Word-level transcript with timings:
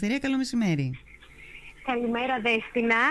Ελευθερία, 0.00 0.28
καλό 0.28 0.36
μεσημέρι. 0.36 0.98
Καλημέρα 1.84 2.40
Δέστηνα. 2.40 3.02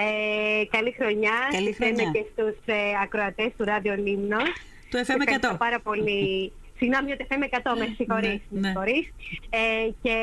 Ε, 0.00 0.64
καλή 0.76 0.92
χρονιά. 0.98 1.36
Καλή 1.50 1.72
χρονιά. 1.72 2.10
και 2.10 2.24
στους 2.32 2.56
ε, 2.64 2.74
ακροατές 3.02 3.50
του 3.56 3.64
Ράδιο 3.64 3.94
Λίμνος. 3.94 4.48
Το 4.90 4.98
FM 4.98 5.02
100. 5.02 5.06
Ευχαριστώ 5.20 5.56
πάρα 5.58 5.80
πολύ. 5.80 6.52
Συγγνώμη, 6.78 7.16
το 7.16 7.26
FM 7.28 7.42
100, 7.72 7.78
με 7.78 7.94
συγχωρείς. 7.96 8.28
Ναι, 8.30 8.40
με 8.48 8.60
ναι. 8.60 8.66
συγχωρείς. 8.66 9.12
Ε, 9.50 9.88
και 10.02 10.16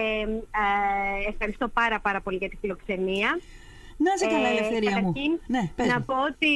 ε, 0.64 1.30
ευχαριστώ 1.30 1.68
πάρα 1.68 2.00
πάρα 2.00 2.22
πολύ 2.22 2.38
για 2.38 2.50
τη 2.50 2.58
φιλοξενία. 2.62 3.40
Να 4.06 4.12
είσαι 4.16 4.26
καλά, 4.34 4.48
Ε, 4.48 4.52
Ελευθερία 4.52 4.90
μου. 4.92 4.96
καταρχήν, 5.14 5.32
Ναι, 5.48 5.64
πες 5.76 5.88
να 5.88 5.98
μου. 6.00 6.06
πω 6.10 6.16
ότι 6.32 6.54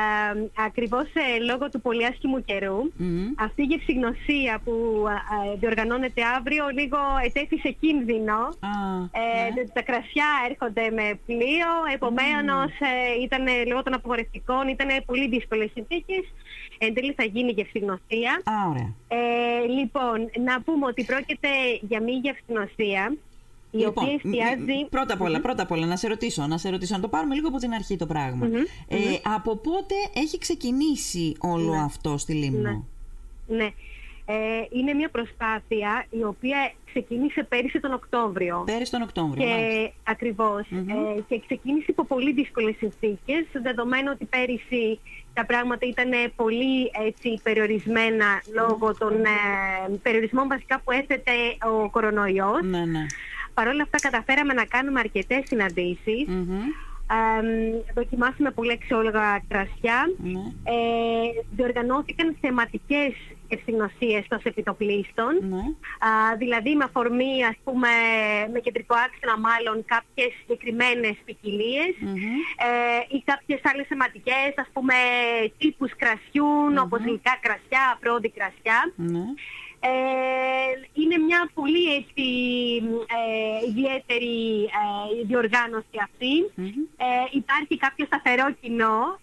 ε, 0.00 0.62
ακριβώς 0.68 1.06
ε, 1.24 1.26
λόγω 1.50 1.64
του 1.72 1.80
πολύ 1.80 2.04
άσχημου 2.06 2.40
καιρού 2.44 2.78
Μμμ. 2.96 3.26
αυτή 3.38 3.60
η 3.62 3.68
γευσηγνωσία 3.72 4.60
που 4.64 4.74
ε, 5.08 5.50
ε, 5.52 5.56
διοργανώνεται 5.60 6.22
αύριο 6.36 6.64
λίγο 6.78 6.98
ετέθη 7.24 7.56
σε 7.58 7.70
κίνδυνο. 7.80 8.38
Α, 8.70 8.72
Ε, 9.22 9.50
ναι. 9.54 9.62
Τα 9.76 9.82
κρασιά 9.82 10.28
έρχονται 10.50 10.84
με 10.98 11.06
πλοίο, 11.26 11.70
επομένως 11.94 12.70
ε, 12.90 13.22
ήταν 13.22 13.44
λόγω 13.70 13.82
των 13.82 13.94
απογορευτικών, 13.94 14.68
ήταν 14.68 14.88
πολύ 15.06 15.28
δύσκολες 15.28 15.70
συνθήκες. 15.74 16.24
Εν 16.80 16.94
τέλει 16.94 17.12
θα 17.12 17.24
γίνει 17.24 17.50
γευσηγνωσία. 17.52 18.32
Α, 18.44 18.54
ωραία. 18.70 18.94
Ε, 19.08 19.66
λοιπόν, 19.78 20.30
να 20.44 20.60
πούμε 20.62 20.86
ότι 20.86 21.04
πρόκειται 21.04 21.48
για 21.80 22.00
μία 22.02 22.18
γευσηγνωσία 22.22 23.16
η 23.70 23.78
Λοιπόν, 23.78 23.92
οποία 24.04 24.06
μ- 24.22 24.24
μ- 24.24 24.34
εστιάζει. 24.34 24.86
πρώτα 24.90 25.14
απ' 25.14 25.20
όλα, 25.20 25.40
πρώτα 25.40 25.62
απ' 25.62 25.70
όλα, 25.70 25.86
να 25.86 25.96
σε 25.96 26.08
ρωτήσω, 26.08 26.46
να 26.46 26.58
σε 26.58 26.68
ρωτήσω, 26.70 26.94
να 26.94 27.00
το 27.00 27.08
πάρουμε 27.08 27.34
λίγο 27.34 27.48
από 27.48 27.56
την 27.58 27.72
αρχή 27.72 27.96
το 27.96 28.06
πραγμα 28.06 28.46
Μμμ, 28.46 28.54
Ε, 28.88 28.96
από 29.34 29.56
πότε 29.56 29.94
έχει 30.14 30.38
ξεκινήσει 30.38 31.34
όλο 31.38 31.70
Ναι. 31.72 31.82
αυτό 31.82 32.18
στη 32.18 32.32
Λίμνο; 32.32 32.86
Ναι. 33.46 33.68
Ε, 34.30 34.34
είναι 34.70 34.92
μια 34.92 35.08
προσπάθεια 35.10 36.06
η 36.10 36.22
οποία 36.24 36.72
ξεκίνησε 36.84 37.42
πέρυσι 37.48 37.80
τον 37.80 37.92
Οκτώβριο. 37.92 38.62
Πέρυσι 38.66 38.90
τον 38.90 39.02
Οκτώβριο. 39.02 39.46
μάλιστα. 39.48 39.68
Και 39.68 39.92
ακριβώς. 40.04 40.66
Μμμ. 40.68 40.88
Ε, 40.88 41.20
και 41.28 41.40
ξεκίνησε 41.46 41.86
υπό 41.88 42.04
πολύ 42.04 42.32
δύσκολες 42.32 42.76
συνθήκες, 42.78 43.44
δεδομένου 43.62 44.10
ότι 44.14 44.24
πέρυσι 44.24 44.98
τα 45.34 45.46
πράγματα 45.46 45.86
ήταν 45.86 46.10
πολύ 46.36 46.90
έτσι, 47.06 47.40
περιορισμένα 47.42 48.42
λόγω 48.54 48.94
των 48.94 49.12
ε, 49.24 49.96
περιορισμών 50.02 50.48
βασικά 50.48 50.80
που 50.84 50.90
έθετε 50.90 51.32
ο 51.72 51.90
κορονοϊός. 51.90 52.62
Ναι, 52.64 52.84
ναι. 52.84 53.06
Παρ' 53.58 53.68
όλα 53.68 53.82
αυτά 53.82 53.98
καταφέραμε 54.08 54.52
να 54.52 54.64
κάνουμε 54.64 55.00
αρκετές 55.00 55.42
συναντήσεις. 55.46 56.26
Μμμ. 56.26 56.60
Ε, 57.16 57.40
δοκιμάσαμε 57.94 58.50
πολύ 58.50 58.72
αξιόλογα 58.72 59.42
κρασιά. 59.48 59.98
Ναι. 60.22 60.44
Ε, 60.74 61.28
διοργανώθηκαν 61.56 62.36
θεματικές 62.40 63.12
ευθυνοσίες 63.48 64.24
των 64.28 64.40
επιτοπλίστων. 64.42 65.32
Ναι. 65.48 65.62
Α, 66.08 66.10
δηλαδή 66.38 66.74
με 66.74 66.84
αφορμή, 66.84 67.44
ας 67.44 67.56
πούμε, 67.64 67.88
με 68.52 68.58
κεντρικό 68.60 68.94
άξονα 69.06 69.36
μάλλον 69.48 69.84
κάποιες 69.94 70.30
συγκεκριμένες 70.40 71.16
ποικιλίες 71.24 71.94
Μμμ. 72.00 72.14
ε, 72.66 73.16
ή 73.16 73.22
κάποιες 73.30 73.60
άλλες 73.62 73.86
θεματικές, 73.86 74.50
ας 74.56 74.68
πούμε, 74.72 74.94
τύπους 75.58 75.92
κρασιούν, 75.96 76.78
όπως 76.78 77.00
γλυκά 77.00 77.34
κρασιά, 77.40 77.84
πρώτη 78.00 78.28
κρασιά. 78.36 78.78
Ναι. 79.80 79.88
Ε, 79.88 80.88
είναι 80.92 81.18
μια 81.18 81.50
πολύ 81.54 81.94
έτσι, 81.94 82.26
ε, 83.18 83.68
ιδιαίτερη 83.68 84.62
ε, 84.62 85.24
διοργάνωση 85.26 85.96
αυτή. 86.02 86.34
Μμμ. 86.54 86.66
Ε, 86.96 87.06
υπάρχει 87.32 87.76
κάποιο 87.78 88.04
σταθερό 88.06 88.46
κοινό. 88.60 89.18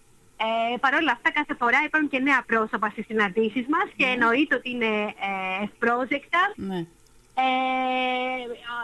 Ε, 0.72 0.76
Παρ' 0.76 0.94
όλα 0.94 1.12
αυτά, 1.12 1.32
κάθε 1.32 1.54
φορά 1.54 1.78
υπάρχουν 1.86 2.08
και 2.10 2.18
νέα 2.18 2.42
πρόσωπα 2.46 2.88
στις 2.90 3.04
συναντήσεις 3.06 3.66
μας 3.68 3.88
και 3.96 4.04
εννοείται 4.04 4.54
ότι 4.54 4.70
είναι 4.70 4.92
ε, 5.28 5.64
ευπρόσδεκτα. 5.64 6.52
Ναι. 6.56 6.78
Ε, 7.38 8.42
α, 8.74 8.76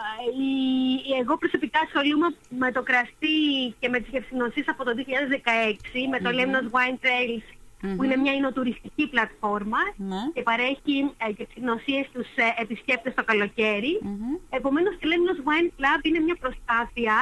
η- 0.47 1.19
εγώ 1.21 1.37
προσωπικά 1.37 1.79
ασχολούμαι 1.79 2.35
με 2.49 2.71
το 2.71 2.81
κραστή 2.83 3.37
και 3.79 3.89
με 3.89 3.99
τις 3.99 4.09
γευσηγνωσίες 4.11 4.67
από 4.69 4.83
το 4.83 4.91
2016 4.97 6.07
με 6.09 6.19
το 6.19 6.29
Lemnos 6.37 6.67
Wine 6.75 6.97
Trails 7.05 7.45
που 7.95 8.03
είναι 8.03 8.15
μια 8.17 8.33
εινοτουριστική 8.33 9.07
πλατφόρμα 9.07 9.77
Ναι. 9.95 10.21
και 10.33 10.41
παρέχει 10.41 10.95
ε, 11.25 11.29
γευσηγνωσίες 11.37 12.05
στους 12.05 12.27
ε, 12.35 12.61
επισκέπτες 12.63 13.13
το 13.13 13.23
καλοκαίρι. 13.23 13.99
Μμμ. 14.01 14.33
Επομένως, 14.49 14.93
το 14.99 15.05
Lemnos 15.11 15.39
Wine 15.49 15.69
Club 15.77 15.99
είναι 16.07 16.19
μια 16.19 16.35
προσπάθεια 16.43 17.15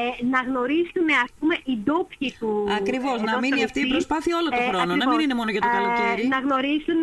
ε, 0.00 0.24
να 0.32 0.40
γνωρίσουν 0.48 1.06
ας 1.24 1.30
πούμε 1.38 1.54
οι 1.68 1.74
ντόπιοι 1.84 2.30
του 2.38 2.50
Ακριβώς, 2.80 3.16
ε, 3.20 3.24
να 3.24 3.30
εδώ 3.30 3.40
μείνει 3.40 3.56
στο 3.56 3.64
αυτή 3.68 3.78
η 3.80 3.82
νησί. 3.82 3.94
προσπάθεια 3.96 4.34
όλο 4.40 4.48
τον 4.50 4.64
χρόνο, 4.68 4.84
να 4.84 4.92
ακριβώς. 4.94 5.14
μην 5.16 5.20
είναι 5.24 5.34
μόνο 5.40 5.50
για 5.54 5.60
το 5.64 5.68
Ε, 5.70 5.74
καλοκαίρι. 5.76 6.22
να 6.34 6.38
γνωρίσουν 6.44 7.00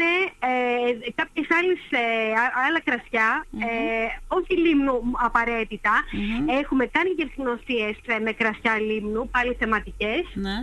ε, 0.52 1.12
κάποιες 1.20 1.48
άλλες, 1.58 1.80
ε, 2.02 2.04
α- 2.44 2.54
άλλα 2.66 2.80
κρασιά, 2.88 3.30
ε, 3.68 4.08
όχι 4.38 4.54
λίμνου 4.64 4.96
απαραίτητα. 5.28 5.94
Μμμ. 6.12 6.48
Έχουμε 6.62 6.86
κάνει 6.96 7.10
γευσηγνωσίες 7.20 7.96
ε, 8.14 8.20
με 8.26 8.32
κρασιά 8.40 8.74
λίμνου, 8.88 9.22
πάλι 9.36 9.52
θεματικές. 9.62 10.24
Ναι. 10.46 10.58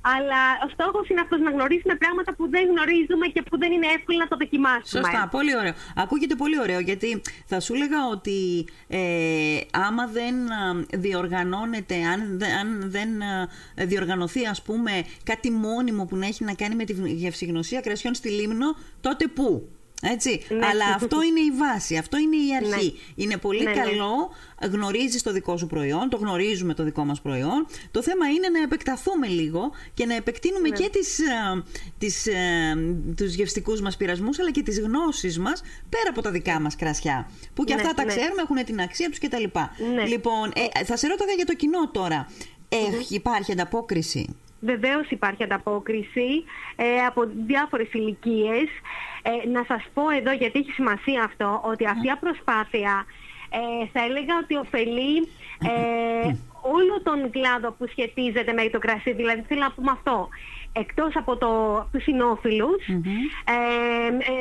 Αλλά 0.00 0.42
ο 0.66 0.68
στόχος 0.72 1.08
είναι 1.08 1.20
αυτός 1.20 1.40
να 1.40 1.50
γνωρίσουμε 1.50 1.94
πράγματα 1.94 2.34
που 2.34 2.48
δεν 2.48 2.64
γνωρίζουμε 2.70 3.26
και 3.26 3.42
που 3.42 3.58
δεν 3.58 3.72
είναι 3.72 3.86
εύκολο 3.96 4.18
να 4.18 4.28
το 4.28 4.36
δοκιμάσουμε. 4.36 5.02
Σωστά, 5.02 5.28
πολύ 5.30 5.56
ωραίο. 5.56 5.72
Ακούγεται 5.96 6.34
πολύ 6.34 6.60
ωραίο 6.60 6.80
γιατί 6.80 7.20
θα 7.46 7.60
σου 7.60 7.74
έλεγα 7.74 8.06
ότι 8.10 8.66
ε, 8.88 8.98
άμα 9.72 10.06
δεν 10.06 10.34
α, 10.52 10.84
διοργανώνεται, 10.94 11.94
αν, 12.04 12.38
δε- 12.38 12.52
αν 12.52 12.90
δεν 12.90 13.22
α, 13.22 13.48
διοργανωθεί 13.74 14.46
ας 14.46 14.62
πούμε 14.62 15.04
κάτι 15.24 15.50
μόνιμο 15.50 16.04
που 16.04 16.16
να 16.16 16.26
έχει 16.26 16.44
να 16.44 16.54
κάνει 16.54 16.74
με 16.74 16.84
τη 16.84 16.92
γευσηγνωσία 17.12 17.80
κρασιών 17.80 18.14
στη 18.14 18.28
Λίμνο, 18.28 18.76
τότε 19.00 19.26
πού; 19.26 19.68
Έτσι. 20.02 20.42
Ναι. 20.48 20.66
Αλλά 20.66 20.84
αυτό 20.94 21.22
είναι 21.22 21.40
η 21.40 21.50
βάση, 21.50 21.96
αυτό 21.96 22.16
είναι 22.18 22.36
η 22.36 22.56
αρχή. 22.56 22.86
Ναι. 22.86 23.22
Είναι 23.24 23.36
πολύ 23.36 23.62
Ναι, 23.62 23.70
ναι. 23.70 23.76
καλό, 23.80 24.30
γνωρίζεις 24.72 25.22
το 25.22 25.32
δικό 25.32 25.56
σου 25.56 25.66
προϊόν, 25.66 26.08
το 26.08 26.16
γνωρίζουμε 26.16 26.74
το 26.74 26.82
δικό 26.84 27.04
μας 27.04 27.20
προϊόν. 27.20 27.66
Το 27.90 28.02
θέμα 28.02 28.26
είναι 28.28 28.48
να 28.48 28.62
επεκταθούμε 28.62 29.26
λίγο 29.26 29.70
και 29.94 30.06
να 30.06 30.14
επεκτείνουμε 30.14 30.68
και 30.68 30.88
τις, 30.92 31.18
ε, 31.18 31.62
τις, 31.98 32.26
ε, 32.26 32.34
τους 33.16 33.34
γευστικούς 33.34 33.80
μας 33.80 33.96
πειρασμούς 33.96 34.38
αλλά 34.38 34.50
και 34.50 34.62
τις 34.62 34.80
γνώσεις 34.80 35.38
μας 35.38 35.62
πέρα 35.88 36.10
από 36.10 36.22
τα 36.22 36.30
δικά 36.30 36.60
μας 36.60 36.76
κρασιά. 36.76 37.30
Που 37.54 37.64
και 37.64 37.74
Ναι, 37.74 37.80
αυτά 37.80 37.94
τα 37.94 38.04
ναι. 38.04 38.14
ξέρουμε, 38.16 38.42
έχουν 38.42 38.64
την 38.64 38.80
αξία 38.80 39.08
τους 39.08 39.18
κτλ. 39.18 39.44
Ναι. 39.94 40.06
Λοιπόν, 40.06 40.52
ε, 40.54 40.84
θα 40.84 40.96
σε 40.96 41.06
ρώταγα 41.06 41.32
για 41.32 41.44
το 41.44 41.54
κοινό 41.54 41.90
τώρα. 41.90 42.28
Έχει, 42.68 43.14
υπάρχει 43.14 43.52
ανταπόκριση; 43.52 44.36
Βεβαίως 44.60 45.10
υπάρχει 45.10 45.42
ανταπόκριση 45.42 46.44
ε, 46.76 47.04
από 47.06 47.28
διάφορες 47.46 47.92
ηλικίες. 47.92 48.68
Ε, 49.22 49.48
να 49.48 49.64
σας 49.68 49.82
πω 49.94 50.10
εδώ, 50.10 50.32
γιατί 50.32 50.58
έχει 50.58 50.70
σημασία 50.70 51.22
αυτό, 51.22 51.60
ότι 51.64 51.86
αυτή 51.86 52.06
η 52.06 52.16
προσπάθεια 52.20 53.06
ε, 53.50 53.86
θα 53.92 54.04
έλεγα 54.04 54.34
ότι 54.42 54.56
ωφελεί 54.56 55.16
ε, 55.70 56.34
όλο 56.76 57.02
τον 57.02 57.30
κλάδο 57.30 57.70
που 57.72 57.86
σχετίζεται 57.88 58.52
με 58.52 58.68
το 58.68 58.78
κρασί. 58.78 59.12
Δηλαδή 59.12 59.42
θέλω 59.48 59.60
να 59.60 59.72
πούμε 59.72 59.90
αυτό. 59.90 60.28
Εκτός 60.72 61.16
από 61.16 61.36
το, 61.36 61.50
τους 61.92 62.02
συνόφιλους, 62.02 62.86
ε, 62.88 62.92
ε, 63.44 64.06
ε, 64.06 64.40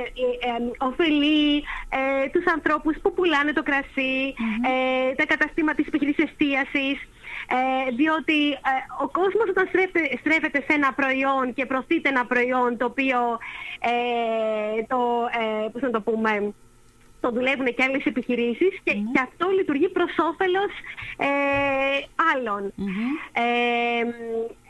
ε, 0.50 0.86
ωφελεί 0.88 1.56
ε, 1.90 2.30
τους 2.32 2.46
ανθρώπους 2.54 2.96
που 3.02 3.14
πουλάνε 3.14 3.54
το 3.54 3.64
κρασί, 3.64 4.34
ε, 5.12 5.16
τα 5.16 5.26
καταστήματα 5.26 5.76
της 5.76 5.88
επιχειρήσης 5.88 6.24
εστίασης, 6.24 6.98
ε, 7.56 7.92
διότι 7.92 8.50
ε, 8.52 8.72
ο 9.04 9.08
κόσμος 9.08 9.50
όταν 9.50 9.68
στρέφεται, 9.68 10.18
στρέφεται 10.20 10.60
σε 10.68 10.74
ένα 10.74 10.94
προϊόν 10.94 11.54
και 11.54 11.66
προωθείται 11.66 12.10
ένα 12.10 12.26
προϊόν 12.26 12.78
το 12.78 12.86
οποίο 12.86 13.20
ε, 13.80 14.84
το, 14.88 15.00
ε, 15.40 15.68
πώς 15.72 15.82
να 15.82 15.92
το 15.92 16.02
πούμε, 16.02 16.54
το 17.20 17.32
δουλεύουν 17.32 17.66
και 17.66 17.84
άλλες 17.84 18.06
επιχειρήσεις 18.06 18.74
και, 18.84 18.92
και 18.92 19.20
αυτό 19.28 19.50
λειτουργεί 19.50 19.90
προς 19.90 20.12
όφελος 20.30 20.72
ε, 21.18 21.30
άλλων. 22.34 22.74
Ε, 23.34 24.04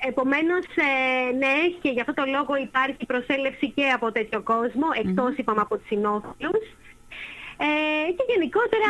επομένως, 0.07 0.65
ε, 0.75 1.35
ναι, 1.41 1.55
και 1.81 1.89
γι' 1.89 1.99
αυτό 1.99 2.13
το 2.13 2.23
λόγο 2.25 2.55
υπάρχει 2.55 3.05
προσέλευση 3.05 3.69
και 3.75 3.85
από 3.89 4.11
τέτοιο 4.11 4.41
κόσμο, 4.41 4.87
εκτός 5.03 5.35
είπαμε 5.37 5.61
από 5.61 5.77
τους 5.77 5.87
συνόφιλους. 5.87 6.65
Ε, 7.59 8.11
και 8.11 8.23
γενικότερα 8.33 8.89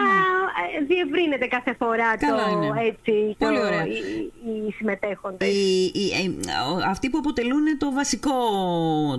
ε, 0.80 0.84
διευρύνεται 0.86 1.46
κάθε 1.48 1.74
φορά 1.80 2.10
Ναι. 2.10 2.28
Καλά 2.28 2.44
το, 2.44 2.52
είναι. 2.52 2.82
έτσι, 2.88 3.36
το, 3.40 3.46
Πολύ 3.46 3.60
ωραία. 3.60 3.86
οι, 3.86 4.68
οι 4.68 4.72
συμμετέχοντες. 4.72 5.48
Οι, 5.48 5.84
οι- 5.94 6.12
ε, 6.24 6.52
ο- 6.72 6.82
αυτοί 6.90 7.10
που 7.10 7.18
αποτελούν 7.18 7.78
το 7.78 7.92
βασικό 7.92 8.34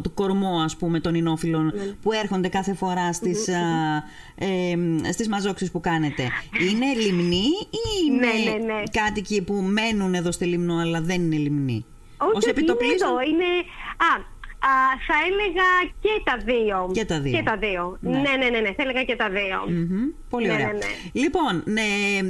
το 0.02 0.10
κορμό 0.10 0.60
ας 0.64 0.76
πούμε 0.76 1.00
των 1.00 1.14
ενόφιλων 1.14 1.64
Ναι. 1.64 1.82
που 2.02 2.12
έρχονται 2.12 2.48
κάθε 2.48 2.74
φορά 2.74 3.12
στις, 3.12 3.48
α, 3.48 3.60
ε, 4.34 4.76
στις 5.12 5.28
μαζόξεις 5.28 5.70
που 5.70 5.80
κάνετε 5.80 6.22
είναι 6.70 6.86
λιμνοί 7.06 7.44
ή 7.70 7.80
είναι 8.06 8.26
Ναι, 8.26 8.50
ναι, 8.50 8.72
ναι. 8.72 8.82
κάτοικοι 8.90 9.42
που 9.42 9.52
μένουν 9.54 10.14
εδώ 10.14 10.32
στη 10.32 10.44
Λιμνό 10.44 10.76
αλλά 10.78 11.00
δεν 11.00 11.20
είναι 11.22 11.36
λιμνοί; 11.36 11.84
Όχι, 12.18 12.30
Ως 12.30 12.36
όχι, 12.36 12.50
είναι 12.50 12.58
επιτοπλίστων; 12.58 13.08
εδώ. 13.08 13.20
Είναι... 13.20 13.44
Α, 14.08 14.36
α, 14.58 14.68
θα 15.06 15.14
έλεγα 15.28 15.68
και 16.00 16.22
τα 16.24 16.36
δύο. 16.44 16.90
Και 16.92 17.04
τα 17.04 17.20
δύο. 17.20 17.32
Και 17.36 17.42
τα 17.42 17.56
δύο. 17.56 17.98
Ναι. 18.00 18.10
Ναι, 18.10 18.18
ναι, 18.38 18.48
ναι, 18.48 18.58
ναι. 18.60 18.72
Θα 18.76 18.82
έλεγα 18.82 19.04
και 19.04 19.16
τα 19.16 19.28
δύο. 19.30 19.58
Μμμ, 19.78 20.06
Πολύ 20.30 20.46
Ναι, 20.46 20.52
ωραία. 20.52 20.66
ναι, 20.66 20.72
ναι. 20.72 20.86
Λοιπόν, 21.12 21.62
ναι, 21.64 21.82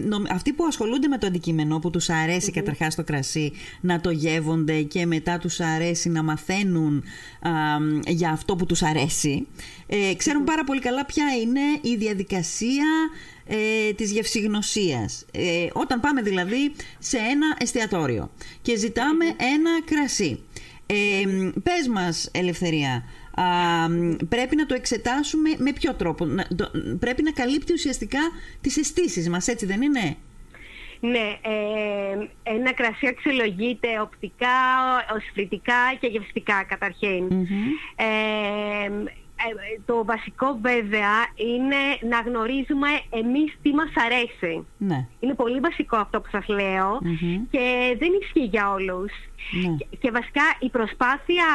νομ- 0.06 0.32
αυτοί 0.32 0.52
που 0.52 0.64
ασχολούνται 0.64 1.08
με 1.08 1.19
το 1.19 1.26
αντικείμενο, 1.26 1.78
που 1.78 1.90
τους 1.90 2.08
αρέσει 2.10 2.50
καταρχάς 2.52 2.94
το 2.94 3.04
κρασί 3.04 3.52
να 3.80 4.00
το 4.00 4.10
γεύονται 4.10 4.82
και 4.82 5.06
μετά 5.06 5.38
τους 5.38 5.60
αρέσει 5.60 6.08
να 6.08 6.22
μαθαίνουν 6.22 7.04
α, 7.40 7.50
για 8.06 8.30
αυτό 8.30 8.56
που 8.56 8.66
τους 8.66 8.82
αρέσει, 8.82 9.46
ε, 9.86 10.14
ξέρουν 10.16 10.44
πάρα 10.44 10.64
πολύ 10.64 10.80
καλά 10.80 11.04
ποια 11.04 11.25
είναι 11.42 11.60
η 11.80 11.96
διαδικασία 11.96 12.86
ε, 13.46 13.92
της 13.92 14.12
γευσηγνωσίας. 14.12 15.25
Ε, 15.32 15.66
όταν 15.72 16.00
πάμε 16.00 16.22
δηλαδή 16.22 16.72
σε 16.98 17.16
ένα 17.16 17.56
εστιατόριο 17.60 18.30
και 18.62 18.76
ζητάμε 18.76 19.25
ένα 19.25 19.70
κρασί. 19.84 20.40
Ε, 20.90 21.23
πες 21.62 21.88
μας, 21.88 22.31
Ελευθερία, 22.32 23.05
α, 23.35 23.44
πρέπει 24.29 24.56
να 24.56 24.67
το 24.67 24.75
εξετάσουμε 24.75 25.50
με 25.58 25.73
ποιο 25.73 25.94
τρόπο; 25.94 26.26
πρέπει 26.99 27.23
να 27.23 27.31
καλύπτει 27.31 27.73
ουσιαστικά 27.73 28.19
τις 28.61 28.76
αισθήσεις 28.76 29.29
μας, 29.29 29.49
έτσι 29.49 29.67
δεν 29.67 29.82
είναι; 29.82 30.17
Ναι, 31.00 31.38
ε, 31.43 32.29
ένα 32.43 32.73
κρασί 32.73 33.06
αξιολογείται 33.06 34.00
οπτικά, 34.00 34.56
οσφρητικά 35.17 35.94
και 36.00 36.06
γευστικά 36.06 36.67
Ε, 37.96 38.90
το 39.87 40.05
βασικό 40.05 40.58
βέβαια 40.61 41.14
είναι 41.35 42.11
να 42.11 42.20
γνωρίζουμε 42.20 42.88
εμείς 43.11 43.56
τι 43.62 43.70
μας 43.70 43.93
αρέσει. 44.06 44.67
Ναι. 44.79 45.06
Είναι 45.20 45.35
πολύ 45.35 45.61
βασικό 45.61 45.96
αυτό 45.96 46.20
που 46.20 46.29
σας 46.31 46.49
λεω 46.49 46.99
και 47.50 47.96
δεν 47.99 48.11
ισχύει 48.20 48.44
για 48.44 48.73
όλους. 48.73 49.12
Ναι. 49.62 49.76
Και, 49.76 49.87
και 50.00 50.11
βασικά 50.11 50.43
η 50.58 50.69
προσπάθεια 50.69 51.46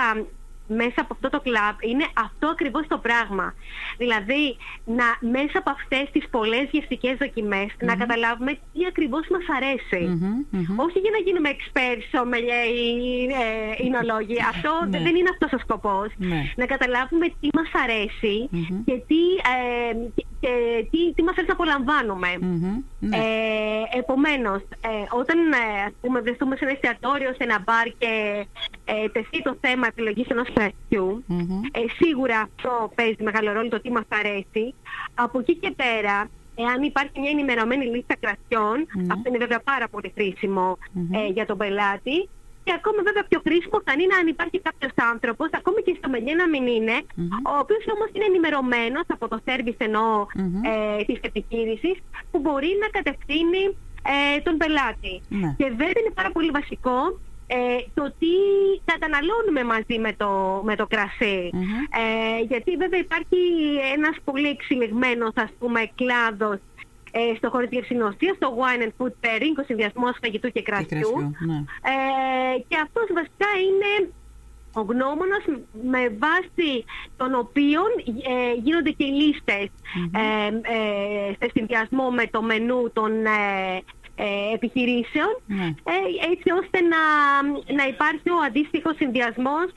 μέσα 0.67 1.01
από 1.01 1.13
αυτό 1.13 1.29
το 1.29 1.39
κλαμπ 1.39 1.75
είναι 1.79 2.05
αυτό 2.13 2.47
ακριβώς 2.47 2.87
το 2.87 2.97
πράγμα. 2.97 3.53
Δηλαδή, 3.97 4.57
να, 4.85 5.29
μέσα 5.37 5.57
από 5.57 5.69
αυτές 5.69 6.05
τις 6.11 6.29
πολλές 6.29 6.67
γευστικές 6.71 7.17
να 7.79 7.95
καταλάβουμε 7.95 8.51
τι 8.51 8.85
ακριβώς 8.87 9.27
μας 9.31 9.45
αρεσει 9.57 10.03
Όχι 10.75 10.99
για 10.99 11.11
να 11.11 11.19
γίνουμε 11.25 11.49
experts, 11.57 12.05
sommelier 12.13 12.65
ή 12.75 13.23
ε, 13.23 13.83
εινολόγοι. 13.85 14.37
Αυτό 14.53 14.71
ναι. 14.89 14.99
δεν 14.99 15.15
είναι 15.15 15.29
αυτός 15.31 15.51
ο 15.53 15.57
σκοπός. 15.57 16.09
Ναι. 16.17 16.41
Να 16.55 16.65
καταλάβουμε 16.65 17.27
τι 17.39 17.47
μας 17.53 17.71
αρέσει 17.83 18.49
και 18.85 18.95
τι, 19.07 19.21
ε, 19.53 20.23
και 20.43 20.85
τι, 20.91 21.13
τι 21.13 21.21
μας 21.23 21.35
αρέσει 21.37 21.47
να 21.47 21.53
απολαμβανουμε 21.53 22.31
ναι. 22.99 23.17
Ε, 23.17 23.97
επομένως, 23.97 24.61
ε, 24.61 25.17
όταν 25.19 25.37
ε, 25.51 25.81
ας 25.87 25.93
πούμε, 26.01 26.19
βρεθούμε 26.21 26.55
σε 26.55 26.63
ένα 26.63 26.73
εστιατόριο, 26.73 27.29
σε 27.29 27.43
ένα 27.47 27.59
μπαρ 27.65 27.87
και 27.97 28.11
ε, 28.85 29.09
τεθεί 29.09 29.41
το 29.41 29.55
θέμα 29.61 29.87
επιλογής 29.87 30.27
ενός 30.27 30.47
κρασιού, 30.53 31.23
ε, 31.71 31.79
σίγουρα 31.99 32.39
αυτό 32.39 32.91
παίζει 32.95 33.23
μεγάλο 33.23 33.51
ρόλο 33.51 33.69
το 33.69 33.81
τι 33.81 33.91
μας 33.91 34.07
αρέσει. 34.07 34.73
Από 35.15 35.39
εκεί 35.39 35.55
και 35.55 35.71
πέρα, 35.71 36.29
εάν 36.55 36.83
υπάρχει 36.83 37.19
μια 37.19 37.29
ενημερωμένη 37.29 37.85
λίστα 37.85 38.15
αυτό 39.07 39.29
είναι 39.29 39.37
βέβαια 39.37 39.59
πάρα 39.59 39.87
πολύ 39.87 40.13
ε, 41.11 41.27
για 41.27 41.45
τον 41.45 41.57
πελάτη, 41.57 42.29
και 42.63 42.73
ακόμα 42.79 42.99
βέβαια 43.07 43.25
πιο 43.29 43.39
χρήσιμο 43.45 43.77
θα 43.87 43.93
είναι 43.99 44.15
αν 44.19 44.27
υπάρχει 44.27 44.57
κάποιος 44.67 44.93
άνθρωπος, 45.11 45.47
ακόμη 45.59 45.79
και 45.85 45.95
στο 45.97 46.07
μελιέ 46.13 46.33
να 46.41 46.47
μην 46.53 46.63
ειναι 46.67 46.97
ο 47.51 47.53
οποίος 47.63 47.83
όμως 47.95 48.09
είναι 48.13 48.27
ενημερωμένος 48.31 49.05
από 49.15 49.25
το 49.31 49.37
service 49.47 49.79
εννοώ 49.87 50.25
ε, 50.71 51.03
της 51.07 51.19
επιχείρησης, 51.29 51.95
που 52.31 52.37
μπορεί 52.43 52.71
να 52.83 52.87
κατευθύνει 52.97 53.63
ε, 54.13 54.39
τον 54.45 54.55
πελάτη. 54.61 55.13
Ναι. 55.41 55.49
Και 55.57 55.67
βέβαια 55.81 55.99
είναι 56.01 56.15
πάρα 56.19 56.31
πολύ 56.31 56.49
βασικό 56.59 56.99
ε, 57.47 57.83
το 57.93 58.13
τι 58.19 58.33
καταναλώνουμε 58.85 59.63
μαζί 59.63 59.99
με 59.99 60.13
το, 60.17 60.61
με 60.63 60.75
το 60.75 60.85
κρασι 60.87 61.49
Ε, 62.03 62.43
γιατί 62.49 62.71
βέβαια 62.77 62.99
υπάρχει 62.99 63.41
ένας 63.95 64.15
πολύ 64.23 64.47
εξελιγμένος 64.47 65.31
ας 65.35 65.51
πούμε 65.59 65.79
κλάδος 65.95 66.59
ε, 67.15 67.35
στο 67.37 67.49
χώρο 67.49 67.67
της 67.67 67.77
γευσινότητας, 67.77 68.37
το 68.39 68.49
wine 68.61 68.81
and 68.85 68.93
food 68.97 69.13
pairing, 69.23 69.55
ο 69.61 69.63
συνδυασμός 69.63 70.17
φαγητού 70.21 70.49
και 70.51 70.61
κρασιού. 70.61 71.35
ναι. 71.47 71.57
ε, 71.93 72.59
και 72.67 72.77
αυτός 72.85 73.07
βασικά 73.19 73.49
είναι 73.65 74.11
ο 74.73 74.81
γνώμονας 74.81 75.43
με 75.91 76.01
βάση 76.23 76.85
των 77.17 77.33
οποίων 77.33 77.89
ε, 78.33 78.53
γίνονται 78.63 78.89
και 78.89 79.03
οι 79.03 79.11
λιστες 79.11 79.67
ε, 80.11 80.47
ε, 80.47 81.33
σε 81.39 81.51
συνδυασμό 81.53 82.09
με 82.09 82.27
το 82.31 82.41
μενού 82.41 82.91
των 82.93 83.11
ε, 83.25 84.53
επιχειρήσεων 84.53 85.33
ναι. 85.45 85.73
έτσι 86.31 86.49
ώστε 86.61 86.79
να, 86.81 87.01
να 87.75 87.87
υπάρχει 87.87 88.29
ο 88.29 88.39
αντίστοιχος 88.47 88.95
συνδυασμός 88.95 89.67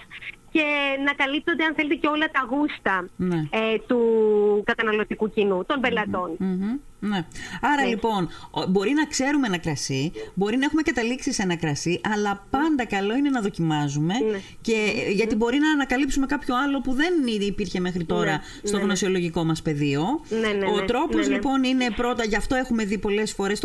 και 0.51 0.65
να 1.05 1.13
καλύπτονται 1.13 1.65
αν 1.65 1.75
θέλετε 1.75 1.95
και 1.95 2.07
όλα 2.07 2.29
τα 2.31 2.47
γούστα 2.51 3.09
ναι. 3.17 3.43
του 3.87 4.01
καταναλωτικού 4.65 5.31
κοινού, 5.31 5.65
των 5.67 5.81
πελατων 5.81 6.31
ναι. 7.01 7.25
Άρα 7.61 7.83
ναι. 7.83 7.89
λοιπόν, 7.89 8.29
μπορεί 8.69 8.93
να 8.93 9.07
ξέρουμε 9.07 9.47
ένα 9.47 9.59
κρασί, 9.59 10.13
μπορεί 10.35 10.57
να 10.57 10.65
έχουμε 10.65 10.83
καταλήξει 10.83 11.33
σε 11.33 11.43
ένα 11.43 11.57
κρασί, 11.57 12.01
αλλά 12.15 12.47
πάντα 12.51 12.87
καλό 12.87 13.17
είναι 13.17 13.31
να 13.31 13.41
δοκιμάζουμε. 13.41 14.15
Ναι. 14.31 14.39
Και, 14.61 14.93
γιατί 15.13 15.35
μπορεί 15.35 15.59
να 15.59 15.71
ανακαλύψουμε 15.71 16.27
κάποιο 16.27 16.55
άλλο 16.57 16.81
που 16.81 16.93
δεν 16.93 17.13
υπήρχε 17.41 17.81
μέχρι 17.81 18.05
τώρα 18.05 18.31
ναι. 18.31 18.41
στο 18.63 18.77
ναι, 18.77 18.83
γνωσιολογικό 18.83 19.45
μας 19.45 19.63
πεδίο. 19.63 20.05
Ο 20.77 20.85
τρόπος 20.85 21.29
λοιπόν 21.29 21.65
είναι 21.65 21.91
πρώτα, 21.97 22.25
γι' 22.25 22.37
αυτό 22.37 22.55
έχουμε 22.55 22.85
δει 22.85 22.99
πολλές 22.99 23.33
φορές. 23.33 23.65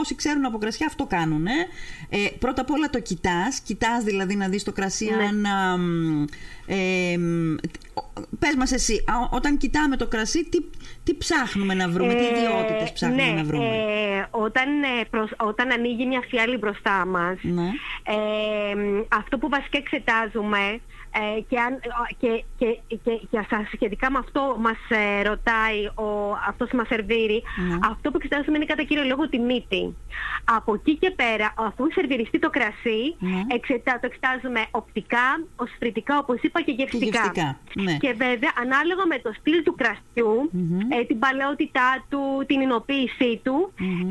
Όσοι 0.00 0.14
ξέρουν 0.14 0.44
από 0.44 0.58
κρασιά 0.58 0.86
αυτό 0.86 1.06
κάνουν. 1.06 1.46
Ε, 1.46 2.18
πρώτα 2.38 2.60
απ' 2.60 2.70
όλα 2.70 2.90
το 2.90 3.00
κοιτάς. 3.00 3.60
Κοιτάς 3.60 4.04
δηλαδή 4.04 4.36
να 4.36 4.48
δεις 4.48 4.62
το 4.62 4.72
κρασί 4.72 5.08
αν. 5.28 5.46
Ε, 6.66 7.18
πες 8.38 8.54
μας 8.56 8.72
εσύ, 8.72 9.04
όταν 9.30 9.56
κοιτάμε 9.56 9.96
το 9.96 10.06
κρασί, 10.06 10.44
τι, 10.44 10.58
τι 11.04 11.14
ψάχνουμε 11.14 11.74
να 11.74 11.88
βρούμε, 11.88 12.14
τι 12.14 12.24
ε, 12.24 12.35
ιδιότητες 12.36 12.92
ψάχνουμε 12.92 13.22
ναι, 13.22 13.30
να 13.30 13.44
βρούμε. 13.44 13.64
Ε, 13.64 14.26
όταν, 14.30 14.82
ε, 14.82 15.18
όταν 15.36 15.72
ανοίγει 15.72 16.06
μια 16.06 16.22
φιάλη 16.28 16.56
μπροστά 16.56 17.06
μας, 17.06 17.36
ναι. 17.42 17.68
ε, 18.02 18.14
αυτό 19.08 19.38
που 19.38 19.48
βασικά 19.48 19.78
εξετάζουμε 19.78 20.80
ε, 21.20 21.40
και, 21.48 21.58
αν, 21.58 21.72
και, 22.20 22.44
και, 22.58 22.68
και, 22.88 23.12
και 23.30 23.38
σχετικά 23.74 24.10
με 24.10 24.18
αυτό 24.18 24.56
μας 24.58 24.80
ε, 24.88 25.22
ρωτάει 25.22 25.80
ο, 25.86 26.08
αυτός 26.48 26.68
που 26.70 26.76
μας 26.76 26.86
σερβίρει, 26.86 27.42
ναι. 27.68 27.78
αυτό 27.90 28.10
που 28.10 28.16
εξετάζουμε 28.16 28.56
είναι 28.56 28.66
κατά 28.72 28.82
κύριο 28.82 29.04
λόγο 29.04 29.28
τη 29.28 29.38
μύτη. 29.38 29.96
Από 30.44 30.74
εκεί 30.74 30.96
και 30.96 31.10
πέρα, 31.10 31.54
αφού 31.56 31.82
σερβιριστεί 31.92 32.38
το 32.38 32.50
κρασί, 32.50 33.02
ναι. 33.18 33.40
εξετά, 33.56 33.92
το 34.00 34.06
εξετάζουμε 34.10 34.62
οπτικά, 34.70 35.28
οσφρητικά, 35.56 36.18
όπως 36.18 36.38
είπα, 36.40 36.58
και 36.62 36.72
γευστικά. 36.72 37.04
Και, 37.06 37.10
γευστικά, 37.10 37.48
ναι. 37.86 37.96
και 38.02 38.10
βέβαια, 38.24 38.52
ανάλογα 38.64 39.04
με 39.12 39.18
το 39.24 39.30
στυλ 39.38 39.62
του 39.62 39.74
κρασιου 39.80 40.34
ε, 40.94 41.04
την 41.08 41.18
παλαιότητά 41.18 41.90
του, 42.10 42.22
την 42.46 42.60
εινοποίησή 42.60 43.32
του, 43.44 43.56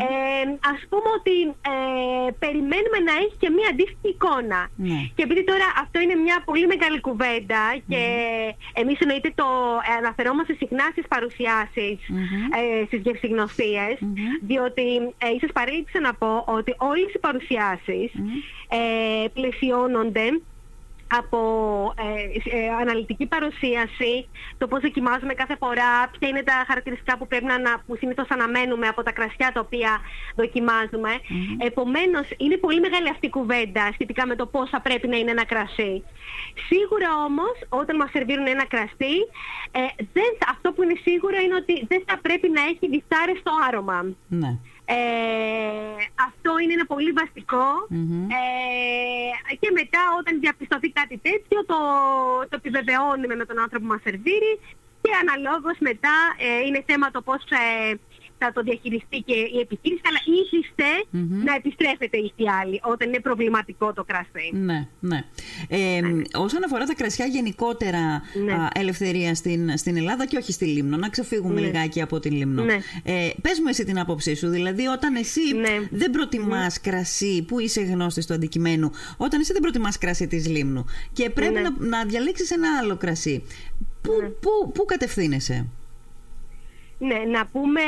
ε, 0.08 0.44
ας 0.74 0.82
πούμε 0.90 1.10
ότι 1.20 1.36
ε, 1.74 2.32
περιμένουμε 2.44 3.00
να 3.08 3.14
έχει 3.24 3.36
και 3.42 3.50
μία 3.56 3.68
αντίστοιχη 3.74 4.08
εικόνα. 4.16 4.60
Ναι. 4.76 5.00
Και 5.16 5.24
επειδή 5.28 5.44
τώρα 5.52 5.68
αυτό 5.84 5.98
είναι 6.04 6.16
μια 6.26 6.38
πολύ 6.50 6.66
μεγάλη 6.74 6.95
κουβέντα 7.02 7.64
και 7.88 8.04
mm-hmm. 8.04 8.82
εμείς 8.82 9.00
εννοείται 9.00 9.32
το 9.36 9.46
ε, 9.92 9.98
αναφερόμαστε 9.98 10.54
συχνά 10.54 10.84
στις 10.92 11.08
παρουσιάσεις 11.08 11.98
mm-hmm. 12.10 12.82
ε, 12.82 12.86
στις 12.86 13.00
γευσηγνωσίες 13.02 13.98
διότι 14.42 14.84
ε, 15.18 15.30
ίσως 15.36 15.52
παρέλειψα 15.54 16.00
να 16.00 16.14
πω 16.14 16.44
ότι 16.48 16.76
όλες 16.78 17.14
οι 17.14 17.20
παρουσιάσεις 17.20 18.12
ε, 18.70 19.28
πλαισιώνονται 19.34 20.26
από 21.08 21.40
ε, 21.98 22.58
ε, 22.58 22.70
αναλυτική 22.82 23.26
παρουσίαση, 23.26 24.28
το 24.58 24.68
πώς 24.68 24.82
δοκιμάζουμε 24.82 25.34
κάθε 25.34 25.56
φορά, 25.56 26.10
ποια 26.20 26.28
είναι 26.28 26.44
τα 26.44 26.64
χαρακτηριστικά 26.68 27.18
που 27.18 27.28
πρέπει 27.28 27.46
να, 27.46 27.58
που 27.88 27.96
συνήθως 27.96 28.28
αναμένουμε 28.30 28.88
από 28.88 29.04
τα 29.04 29.12
κρασιά 29.12 29.52
τα 29.54 29.60
οποία 29.60 30.02
δοκιμάζουμε. 30.36 31.12
Επομένως, 31.58 32.28
είναι 32.38 32.58
πολύ 32.58 32.80
μεγάλη 32.80 33.10
αυτή 33.10 33.26
η 33.26 33.30
κουβέντα 33.30 33.90
σχετικά 33.94 34.28
με 34.28 34.36
το 34.36 34.46
πώς 34.46 34.70
θα 34.70 34.82
πρέπει 34.82 35.08
να 35.08 35.18
είναι 35.18 35.32
ένα 35.32 35.46
κρασί. 35.46 36.04
Σίγουρα 36.70 37.10
όμως, 37.28 37.56
όταν 37.70 37.96
μας 37.96 38.10
σερβίρουν 38.12 38.48
ένα 38.48 38.66
κρασί, 38.66 39.16
ε, 39.72 40.04
δεν, 40.14 40.32
αυτό 40.54 40.72
που 40.72 40.84
είναι 40.84 40.98
σίγουρο 41.02 41.38
είναι 41.44 41.56
ότι 41.56 41.86
δεν 41.88 42.04
θα 42.08 42.20
πρέπει 42.22 42.50
να 42.50 42.62
έχει 42.62 42.88
διστάρεστο 42.94 43.52
άρωμα. 43.68 44.06
Ναι. 44.28 44.58
Ε, 44.86 44.96
αυτό 46.28 46.52
είναι 46.62 46.74
ένα 46.74 46.86
πολύ 46.86 47.12
βασικό. 47.12 47.68
Ε, 48.40 49.56
και 49.62 49.70
μετά 49.80 50.02
όταν 50.20 50.40
διαπιστωθεί 50.40 50.90
κάτι 50.90 51.18
τέτοιο 51.18 51.66
το, 51.66 51.80
το 52.50 52.56
επιβεβαιώνουμε 52.62 53.36
με 53.36 53.46
τον 53.46 53.60
άνθρωπο 53.60 53.86
που 53.86 53.92
μας 53.92 54.02
σερβίρει. 54.02 54.54
Και 55.02 55.12
αναλόγως 55.22 55.78
μετά 55.80 56.18
ε, 56.38 56.66
είναι 56.66 56.84
θέμα 56.86 57.12
το 57.12 57.22
πώς 57.22 57.42
ε, 57.50 57.94
θα 58.38 58.52
το 58.54 58.62
διαχειριστεί 58.62 59.18
και 59.26 59.34
η 59.34 59.60
επιχείρηση, 59.62 60.02
αλλά 60.10 60.20
ήθιστε 60.40 60.90
να 61.46 61.56
επιστρέφεται 61.56 62.18
η 62.18 62.34
φιάλη 62.36 62.80
όταν 62.84 63.08
είναι 63.08 63.20
προβληματικό 63.20 63.94
το 63.94 64.04
κρασί. 64.04 64.50
Ναι, 64.52 64.88
ναι. 65.00 65.24
Ε, 65.68 66.02
ναι. 66.02 66.22
Όσον 66.34 66.64
αφορά 66.64 66.86
τα 66.86 66.94
κρασιά 66.94 67.26
γενικότερα 67.26 68.22
ναι. 68.46 68.54
α, 68.54 68.70
ελευθερία 68.74 69.36
στην, 69.36 69.78
στην 69.78 69.98
Ελλάδα 69.98 70.26
και 70.26 70.38
όχι 70.38 70.52
στη 70.52 70.66
Λίμνο, 70.66 70.98
να 70.98 71.10
ξεφύγουμε 71.10 71.60
ναι. 71.60 71.66
λιγάκι 71.66 72.02
από 72.02 72.20
την 72.20 72.32
Λίμνο. 72.32 72.64
Ναι. 72.64 72.78
Ε, 73.04 73.30
πες 73.42 73.60
μου 73.60 73.68
εσύ 73.68 73.84
την 73.84 74.00
άποψή 74.00 74.36
σου, 74.36 74.50
δηλαδή 74.50 74.86
όταν 74.86 75.16
εσύ 75.16 75.42
δεν 75.92 76.12
προτιμάς 76.12 76.82
κρασί, 76.82 77.44
που 77.48 77.60
είσαι 77.60 77.82
γνώστης 77.82 78.26
του 78.26 78.34
αντικειμένου, 78.34 78.92
όταν 79.18 79.40
εσύ 79.40 79.52
δεν 79.52 79.62
προτιμάς 79.62 79.98
κρασί 79.98 80.28
της 80.28 80.48
Λίμνου 80.48 80.86
και 81.14 81.30
πρέπει 81.30 81.54
να, 81.54 81.88
να 81.88 82.06
διαλέξεις 82.06 82.52
ένα 82.52 82.68
άλλο 82.82 82.98
κρασί, 82.98 83.44
πού, 84.02 84.12
πού, 84.40 84.72
πού 84.72 84.86
κατευθύνεσαι; 84.86 85.68
Ναι, 86.98 87.20
να 87.32 87.46
πούμε, 87.46 87.82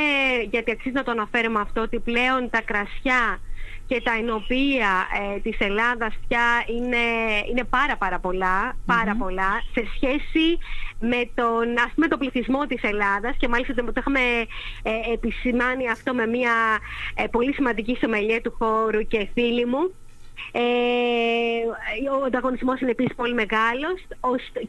γιατί 0.50 0.72
αξίζει 0.72 0.96
να 0.96 1.04
το 1.04 1.12
αναφέρουμε 1.12 1.60
αυτό, 1.60 1.82
ότι 1.82 2.00
πλέον 2.00 2.50
τα 2.50 2.62
κρασιά 2.62 3.40
και 3.88 4.02
τα 4.02 4.12
ενοπία 4.12 5.08
ε, 5.36 5.40
της 5.40 5.60
Ελλάδας 5.60 6.14
πια 6.28 6.64
είναι, 6.68 7.04
είναι 7.50 7.64
πάρα 7.64 7.98
πάρα 7.98 8.20
πολλά, 8.20 8.76
πολλά 9.20 9.64
σε 9.74 9.88
σχέση 9.96 10.58
με 11.00 11.30
τον 11.36 11.78
ας 11.86 11.92
πούμε, 11.96 12.08
το 12.08 12.18
πληθυσμό 12.18 12.66
της 12.66 12.84
Ελλάδας 12.84 13.36
και 13.38 13.48
μάλιστα 13.48 13.74
το 13.74 13.94
είχαμε 13.98 14.20
ε, 14.84 15.14
επισημάνει 15.14 15.90
αυτό 15.90 16.14
με 16.14 16.26
μια 16.26 16.54
ε, 17.16 17.24
πολύ 17.32 17.54
σημαντική 17.54 17.98
σομελιέ 18.02 18.42
του 18.42 18.56
χώρου 18.58 19.08
και 19.08 19.28
φίλη 19.34 19.66
μου 19.66 19.92
ε, 20.51 20.62
ο 22.22 22.24
ανταγωνισμός 22.25 22.79
είναι 22.82 22.91
επίσης 22.91 23.15
πολύ 23.15 23.34
μεγάλος 23.34 23.98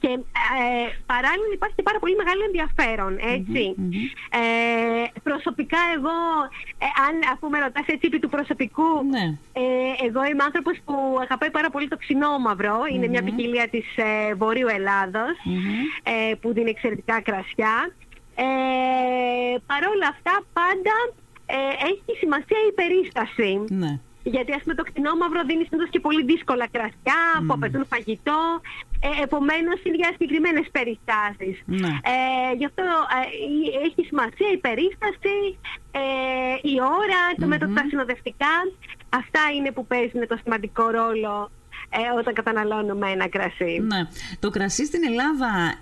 και 0.01 0.09
ε, 0.09 0.89
παράλληλα 1.07 1.53
υπάρχει 1.53 1.75
και 1.77 1.83
πάρα 1.83 1.99
πολύ 1.99 2.17
μεγάλο 2.17 2.43
ενδιαφέρον. 2.45 3.13
Ε, 4.31 5.05
προσωπικά, 5.23 5.79
εγώ, 5.97 6.17
ε, 6.85 6.87
αν 7.07 7.15
αφού 7.33 7.49
με 7.49 7.59
ρωτάς 7.59 7.87
έτσι 7.87 8.07
επί 8.11 8.19
του 8.19 8.29
προσωπικού, 8.29 8.91
ναι. 9.11 9.25
ε, 9.53 10.07
εγώ 10.07 10.25
είμαι 10.25 10.45
άνθρωπος 10.45 10.77
που 10.85 10.95
αγαπάει 11.21 11.51
πάρα 11.51 11.71
πολύ 11.71 11.89
το 11.89 11.97
ξινόμαυρο. 11.97 12.79
Είναι 12.93 13.07
μια 13.09 13.23
ποικιλία 13.23 13.69
της 13.69 13.87
ε, 13.97 14.35
Βορείου 14.35 14.69
Ελλάδος 14.69 15.35
ε, 16.03 16.35
που 16.35 16.53
δίνει 16.53 16.71
εξαιρετικά 16.71 17.21
κρασιά. 17.21 17.75
Ε, 18.35 18.47
Παρ' 19.67 19.87
όλα 19.95 20.09
αυτά, 20.09 20.35
πάντα 20.53 20.97
έχει 21.91 22.19
σημασία 22.19 22.59
η 22.71 22.73
περίσταση. 22.73 23.65
Ναι. 23.69 23.99
Γιατί 24.35 24.53
ας 24.53 24.63
πούμε 24.63 24.75
το 24.75 24.85
κτηνό 24.89 25.13
μαύρο 25.21 25.43
δίνει 25.49 25.65
συνήθως 25.65 25.91
και 25.91 26.01
πολύ 26.01 26.23
δύσκολα 26.25 26.67
κρασιά 26.75 27.21
που 27.47 27.53
απαιτούν 27.57 27.85
φαγητό. 27.93 28.41
Ε, 29.01 29.23
επομένως 29.23 29.79
είναι 29.85 29.99
για 30.03 30.11
συγκεκριμένες 30.13 30.67
περιστάσεις. 30.77 31.57
Ναι. 31.83 31.93
Ε, 32.13 32.51
γι' 32.59 32.69
αυτό 32.71 32.85
ε, 33.17 33.87
έχει 33.87 34.01
σημασία 34.11 34.51
η 34.57 34.59
περίσταση, 34.67 35.37
ε, 36.01 36.03
η 36.73 36.75
ώρα, 37.01 37.21
το 37.41 37.47
mm 37.47 37.49
μέτρο 37.49 37.69
τα 37.77 37.85
συνοδευτικά. 37.89 38.55
Αυτά 39.21 39.43
είναι 39.55 39.71
που 39.73 39.87
παίζουν 39.87 40.27
το 40.27 40.37
σημαντικό 40.43 40.85
ρόλο 40.99 41.51
ε, 41.91 42.19
όταν 42.19 42.35
καταναλώνουμε 42.35 43.11
ένα 43.11 43.29
κρασί. 43.29 43.79
Ναι. 43.87 44.09
Το 44.41 44.51
κρασί 44.51 44.87
στην 44.87 45.01
Ελλάδα 45.05 45.79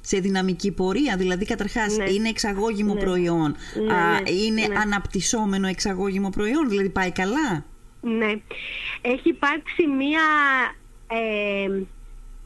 σε 0.00 0.18
δυναμική 0.18 0.72
πορεία, 0.72 1.16
δηλαδή 1.16 1.44
καταρχάς 1.44 1.96
Ναι. 1.96 2.10
είναι 2.10 2.28
εξαγώγημο 2.28 2.94
Ναι. 2.94 3.00
προϊόν, 3.00 3.56
Ναι, 3.86 3.92
α, 3.94 4.20
ναι, 4.20 4.30
είναι 4.30 4.66
ναι. 4.66 4.78
αναπτυσσόμενο 4.78 5.66
εξαγώγημο 5.66 6.30
προϊόν, 6.30 6.68
δηλαδή 6.68 6.88
πάει 6.88 7.10
καλά. 7.12 7.64
Ναι. 8.00 8.32
Έχει 9.00 9.28
υπάρξει 9.28 9.86
μία 9.86 10.20
ε, 11.08 11.82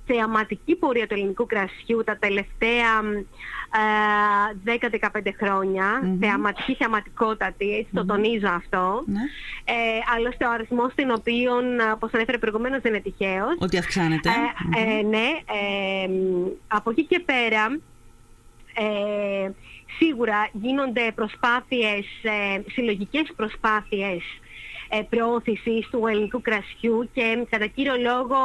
θεαματική 0.07 0.75
πορεία 0.75 1.07
του 1.07 1.15
ελληνικού 1.15 1.47
κρασιού 1.47 2.03
τα 2.05 2.17
τελευταία 2.21 3.01
ε, 3.15 3.25
10-15 4.65 5.31
χρονια 5.37 6.01
Μμμ. 6.03 6.19
Θεαματική, 6.21 6.75
θεαματικότατη, 6.75 7.77
έτσι 7.77 7.91
το 7.95 8.07
τονίζω 8.07 8.49
αυτό. 8.49 9.05
Ναι. 9.07 9.21
Ε, 9.65 9.75
άλλωστε 10.17 10.47
ο 10.47 10.51
αριθμός 10.51 10.95
των 10.95 11.11
οποίων, 11.11 11.65
όπως 11.95 12.13
ανέφερε 12.13 12.39
προηγουμένως, 12.39 12.81
δεν 12.81 12.95
είναι 12.95 13.03
τυχαίος. 13.03 13.57
Ότι 13.59 13.79
αυξάνεται. 13.79 14.29
Ε, 14.77 14.99
ε, 14.99 15.03
ναι, 15.03 15.27
ε, 16.05 16.09
μ, 16.09 16.47
από 16.69 16.91
εκεί 16.91 17.05
και 17.05 17.21
πέρα 17.21 17.79
ε, 18.75 19.51
σίγουρα 19.99 20.49
γίνονται 20.53 21.13
προσπάθειες, 21.15 22.07
ε, 22.23 22.61
συλλογικές 22.71 23.33
προσπάθειες 23.37 24.23
ε, 24.93 25.01
προώθησης 25.11 25.89
του 25.91 26.07
ελληνικού 26.07 26.41
κρασιού 26.41 27.09
και 27.15 27.47
κατά 27.51 27.67
κύριο 27.67 27.95
λόγο 27.97 28.41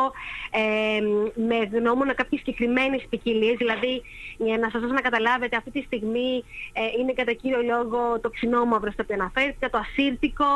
ε, 0.52 1.02
με 1.48 1.78
γνώμονα 1.78 2.14
κάποιες 2.14 2.42
συγκεκριμένες 2.46 3.06
ποικιλίες, 3.10 3.56
δηλαδή 3.58 4.02
για 4.38 4.58
να 4.58 4.70
σας 4.70 4.82
δώσω 4.82 4.94
να 4.94 5.02
καταλάβετε 5.02 5.56
αυτή 5.56 5.72
τη 5.72 5.82
στιγμή 5.82 6.44
ε, 6.74 6.82
είναι 7.00 7.14
κατά 7.14 7.34
κύριο 7.34 7.62
λόγο 7.62 8.20
το 8.22 8.30
ξινόμαυρο 8.30 8.92
στο 8.92 9.04
οποίο 9.04 9.16
αναφέρθηκα, 9.16 9.70
το 9.70 9.78
ασύρτικο, 9.78 10.54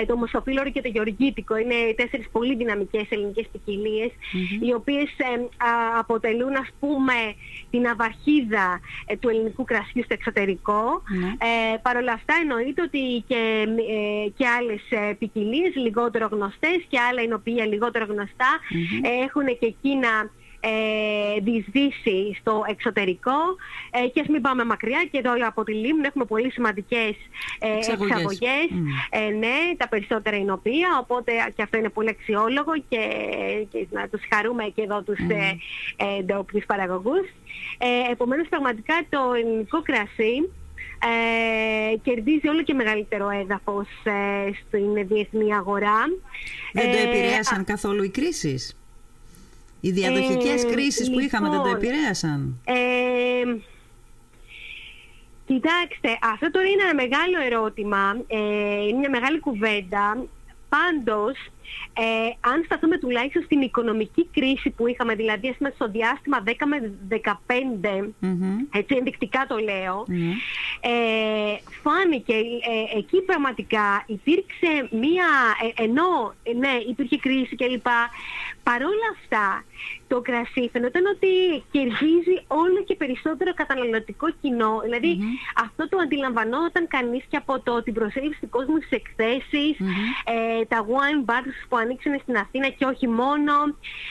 ε, 0.00 0.06
το 0.06 0.16
μοσοφύλωρο 0.16 0.70
και 0.70 0.82
το 0.82 0.88
γεωργίτικο. 0.88 1.56
Είναι 1.56 1.74
τέσσερις 1.96 2.28
πολύ 2.32 2.56
δυναμικές 2.56 3.06
ελληνικές 3.08 3.46
ποικιλίες, 3.52 4.10
οι 4.60 4.72
οποίες 4.72 5.08
ε, 5.16 5.32
α, 5.66 5.98
αποτελούν 5.98 6.54
ας 6.56 6.68
πούμε 6.80 7.14
την 7.70 7.86
αβαχίδα 7.86 8.80
ε, 9.06 9.16
του 9.16 9.28
ελληνικού 9.28 9.64
κρασιού 9.64 10.04
στο 10.04 10.14
εξωτερικό. 10.14 11.02
Ναι. 11.18 11.26
Ε, 11.26 11.76
Παρ' 11.82 11.96
όλα 11.96 12.12
αυτά 12.12 12.34
εννοείται 12.42 12.82
ότι 12.82 13.24
και, 13.26 13.66
ε, 13.94 14.28
και 14.36 14.46
άλλες 14.46 14.82
ε, 14.90 15.11
ποικιλίες 15.14 15.74
λιγότερο 15.74 16.28
γνωστές 16.32 16.78
και 16.88 16.98
άλλα 16.98 17.22
εινοποιεία 17.22 17.66
λιγότερο 17.66 18.04
γνωστά. 18.04 18.50
Ε, 19.02 19.24
έχουν 19.24 19.46
και 19.58 19.66
εκείνα 19.66 20.30
ε, 20.64 21.40
διεισδύσει 21.40 22.36
στο 22.40 22.64
εξωτερικό. 22.68 23.38
Ε, 23.90 24.06
και 24.08 24.20
ας 24.20 24.26
μην 24.26 24.40
πάμε 24.40 24.64
μακριά 24.64 25.08
και 25.10 25.18
εδώ 25.18 25.32
από 25.46 25.64
τη 25.64 25.72
Λίμνο 25.72 26.06
έχουμε 26.06 26.24
πολύ 26.24 26.50
σημαντικές 26.50 27.14
ε, 27.58 27.76
Εξαγωγές. 27.76 28.10
εξαγωγές. 28.10 28.68
Μμ. 28.70 28.86
ε, 29.10 29.28
ναι, 29.28 29.56
τα 29.76 29.88
περισσότερα 29.88 30.36
εινοποιεία 30.36 30.98
οπότε 31.00 31.32
και 31.56 31.62
αυτό 31.62 31.78
είναι 31.78 31.88
πολύ 31.88 32.08
αξιόλογο 32.08 32.72
και, 32.88 33.00
και 33.70 33.86
να 33.90 34.08
τους 34.08 34.20
χαρούμε 34.34 34.64
και 34.74 34.82
εδώ 34.82 35.02
τους 35.02 35.18
ε, 35.18 35.56
ε, 35.96 36.22
ντόπιους 36.22 36.64
παραγωγούς. 36.66 37.26
Ε, 37.78 38.10
επομένως 38.12 38.48
πραγματικά 38.48 38.94
το 39.08 39.32
ελληνικό 39.36 39.82
κρασί 39.82 40.50
ε, 41.02 41.96
κερδίζει 41.96 42.48
όλο 42.48 42.62
και 42.62 42.74
μεγαλύτερο 42.74 43.28
έδαφος 43.30 43.86
ε, 44.04 44.50
στην 44.66 45.06
διεθνή 45.06 45.54
αγορά. 45.54 45.98
Δεν 46.72 46.92
το 46.92 46.98
Ε, 46.98 47.02
επηρέασαν 47.02 47.64
καθόλου 47.64 48.02
οι 48.02 48.08
κρίσεις; 48.10 48.76
Οι 49.80 49.90
διαδοχικές 49.90 50.64
Ε, 50.64 50.66
κρίσεις 50.70 51.10
που 51.10 51.18
είχαμε 51.20 51.48
δεν 51.48 51.58
το 51.58 51.64
λοιπόν, 51.66 51.82
επηρέασαν; 51.82 52.60
Ε, 52.64 53.56
κοιτάξτε, 55.46 56.18
αυτό 56.32 56.50
τώρα 56.50 56.66
είναι 56.66 56.82
ένα 56.82 56.94
μεγάλο 56.94 57.40
ερώτημα, 57.46 58.16
ε, 58.26 58.86
είναι 58.88 58.98
μια 58.98 59.10
μεγάλη 59.10 59.38
κουβέντα. 59.40 60.24
Πάντως, 60.68 61.36
ε, 61.92 62.50
αν 62.50 62.62
σταθούμε 62.64 62.98
τουλάχιστον 62.98 63.42
στην 63.42 63.60
οικονομική 63.60 64.28
κρίση 64.34 64.70
που 64.70 64.86
είχαμε, 64.86 65.14
δηλαδή 65.14 65.48
ας 65.48 65.56
πούμε, 65.56 65.72
στο 65.74 65.88
διάστημα 65.90 66.42
10 66.46 66.66
με 66.66 66.92
15, 67.08 68.12
Μμμ. 68.18 68.58
έτσι 68.72 68.94
ενδεικτικά 68.98 69.44
το 69.48 69.56
λέω, 69.56 70.04
Ναι. 70.06 70.32
Ε, 70.84 71.56
φάνηκε 71.82 72.34
ε, 72.34 72.98
εκεί 72.98 73.20
πραγματικά 73.20 74.04
υπήρξε 74.06 74.88
μία, 74.90 75.28
ε, 75.76 75.82
ενώ 75.82 76.34
ε, 76.42 76.52
ναι 76.52 76.80
υπήρχε 76.88 77.16
κρίση 77.16 77.56
κλπ. 77.56 77.86
Παρόλα 78.62 79.08
αυτά 79.18 79.64
το 80.08 80.20
κρασί 80.20 80.68
φαινόταν 80.72 81.04
ότι 81.14 81.30
κερδίζει 81.70 82.36
όλο 82.46 82.82
και 82.86 82.94
περισσότερο 82.94 83.54
καταναλωτικό 83.54 84.26
κοινό. 84.40 84.80
Δηλαδή 84.84 85.18
αυτό 85.64 85.88
το 85.88 85.96
αντιλαμβανόταν 85.98 86.88
κανείς 86.88 87.24
και 87.28 87.36
από 87.36 87.60
το, 87.60 87.82
την 87.82 87.94
προσέλευση 87.94 88.40
του 88.40 88.48
κόσμου 88.48 88.76
στις 88.76 88.90
εκθέσεις, 88.90 89.74
ε, 90.34 90.64
τα 90.64 90.86
wine 90.90 91.22
bars 91.30 91.56
που 91.68 91.76
ανοίξαν 91.76 92.18
στην 92.22 92.36
Αθήνα 92.36 92.68
και 92.68 92.84
όχι 92.84 93.08
μόνο. 93.08 93.52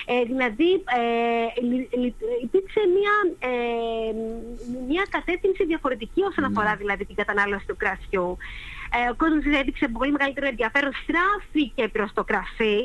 Ε, 0.05 0.23
δηλαδή 0.23 0.71
ε, 0.73 1.61
λι- 1.61 1.89
λι- 2.01 2.21
υπήρξε 2.43 2.81
μια, 2.97 3.15
ε, 3.51 4.11
μια 4.87 5.05
κατεύθυνση 5.09 5.65
διαφορετική 5.65 6.21
όσον 6.21 6.43
αφορά 6.43 6.75
δηλαδή 6.75 7.05
την 7.05 7.15
κατανάλωση 7.15 7.65
του 7.67 7.77
κρασιού. 7.77 8.37
Ε, 8.98 9.10
ο 9.12 9.15
κόσμος 9.15 9.43
έδειξε 9.60 9.88
πολύ 9.88 10.12
μεγαλύτερο 10.12 10.48
ενδιαφέρον, 10.48 10.91
στράφηκε 11.03 11.88
προς 11.88 12.13
το 12.13 12.24
κρασί, 12.24 12.77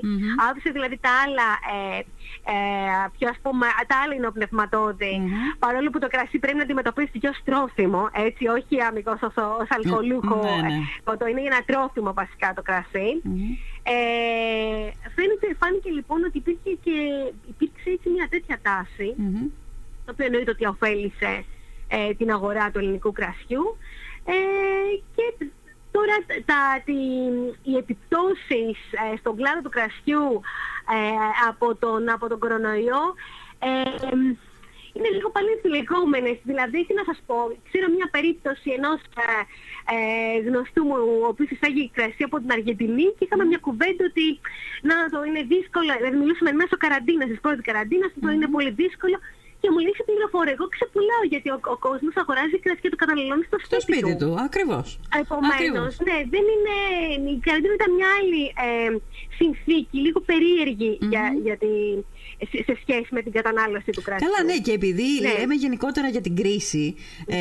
άφησε 0.49 0.71
δηλαδή 0.71 0.99
τα 1.07 1.11
άλλα, 1.23 1.49
ε, 1.75 1.99
ε, 2.53 3.09
πιο 3.19 3.29
ας 3.29 3.39
πούμε, 3.43 3.67
τα 3.87 3.97
άλλα 4.03 4.15
είναι 4.15 4.29
παρόλο 5.59 5.91
που 5.91 5.99
το 5.99 6.09
κρασί 6.09 6.39
πρέπει 6.39 6.57
να 6.57 6.63
αντιμετωπίσει 6.63 7.19
και 7.19 7.29
ως 7.29 7.39
τρόφιμο, 7.45 8.09
έτσι, 8.13 8.47
όχι 8.47 8.81
αμυγός 8.81 9.21
ως, 9.23 9.37
ως 9.61 9.69
αλκοολούχο, 9.77 10.41
ναι, 10.43 10.69
ναι. 10.69 10.75
ε, 11.13 11.17
το 11.17 11.27
είναι 11.27 11.41
ένα 11.41 11.63
τρόφιμο 11.67 12.13
βασικά 12.13 12.53
το 12.57 12.63
κρασί. 12.63 13.11
Ε, 13.83 14.91
φαίνεται, 15.15 15.47
φάνηκε 15.61 15.91
λοιπόν 15.91 16.25
ότι 16.25 16.39
υπήρχε 16.39 16.73
και, 16.85 16.97
υπήρξε 17.53 17.91
έτσι 17.91 18.09
μια 18.09 18.27
τέτοια 18.31 18.59
τάση, 18.63 19.15
Μμμ. 19.17 19.47
το 20.05 20.11
οποίο 20.13 20.27
εννοείται 20.27 20.51
ότι 20.51 20.67
ωφέλησε 20.67 21.45
ε, 21.89 22.15
την 22.15 22.31
αγορά 22.31 22.71
του 22.71 22.79
ελληνικού 22.79 23.13
κρασιού. 23.13 23.65
Ε, 24.25 24.35
και 25.15 25.47
τώρα 25.97 26.17
τα, 26.50 26.61
τη, 26.85 26.99
οι 27.71 27.76
επιπτώσεις 27.76 28.76
ε, 29.03 29.17
στον 29.21 29.37
κλάδο 29.37 29.61
του 29.62 29.75
κρασιού 29.76 30.26
ε, 30.97 30.99
από, 31.49 31.75
τον, 31.75 32.11
από 32.17 32.29
τον 32.29 32.38
κορονοϊό 32.38 33.03
ε, 33.59 34.09
είναι 34.97 35.11
λίγο 35.17 35.31
παλιοφιλεγόμενες. 35.37 36.37
Δηλαδή, 36.50 36.79
τι 36.87 36.95
να 37.00 37.05
σας 37.09 37.19
πω, 37.26 37.37
ξέρω 37.69 37.87
μια 37.97 38.09
περίπτωση 38.15 38.69
ενός 38.79 39.00
ε, 39.25 39.26
ε, 39.95 40.38
γνωστού 40.47 40.83
μου, 40.88 40.97
ο 41.25 41.26
οποίος 41.33 41.50
εισάγει 41.50 41.91
κρασί 41.97 42.23
από 42.29 42.37
την 42.41 42.50
Αργεντινή 42.57 43.07
και 43.17 43.25
είχαμε 43.26 43.45
μια 43.50 43.61
κουβέντα 43.67 44.03
ότι 44.11 44.26
να 44.88 44.97
το 45.12 45.19
είναι 45.29 45.43
δύσκολο, 45.55 45.91
δηλαδή 45.99 46.17
μιλούσαμε 46.23 46.53
μέσω 46.62 46.76
καραντίνας, 46.85 47.29
της 47.29 47.41
πρώτης 47.45 47.65
καραντίνας, 47.69 48.11
το 48.21 48.29
είναι 48.35 48.49
πολύ 48.57 48.71
δύσκολο 48.83 49.19
και 49.61 49.69
μου 49.73 49.79
λέει 49.85 49.95
σε 49.99 50.05
πληροφορία. 50.09 50.55
Εγώ 50.57 50.67
ξεπουλάω 50.75 51.25
γιατί 51.33 51.49
ο, 51.55 51.59
ο 51.75 51.77
κόσμος 51.87 52.15
αγοράζει 52.23 52.57
κρασί 52.65 52.81
και 52.85 52.93
το 52.95 52.99
καταναλώνει 53.03 53.45
στο 53.49 53.57
Στο 53.69 53.81
σπίτι, 53.85 53.99
σπίτι 53.99 54.15
του, 54.23 54.31
ακριβώς. 54.47 54.87
Επομένως, 55.23 55.57
Ακριβώς. 55.57 55.93
ναι, 56.07 56.19
δεν 56.35 56.45
είναι. 56.55 56.77
Η 57.35 57.39
καραντίνα 57.47 57.75
ήταν 57.81 57.91
μια 57.99 58.09
άλλη 58.19 58.43
ε, 58.69 58.91
συνθήκη, 59.39 59.97
λίγο 60.07 60.21
περίεργη 60.31 60.93
για, 61.13 61.25
για, 61.47 61.57
τη, 61.63 61.73
σε, 62.50 62.62
σε 62.66 62.75
σχέση 62.83 63.09
με 63.11 63.23
την 63.23 63.33
κατανάλωση 63.33 63.90
του 63.90 64.02
κρασιού. 64.02 64.26
Καλά, 64.28 64.40
ναι, 64.52 64.59
και 64.59 64.73
επειδή 64.73 65.02
Ναι. 65.21 65.33
λέμε 65.38 65.54
γενικότερα 65.54 66.09
για 66.09 66.21
την 66.21 66.37
κρίση, 66.37 66.95
ε, 67.26 67.37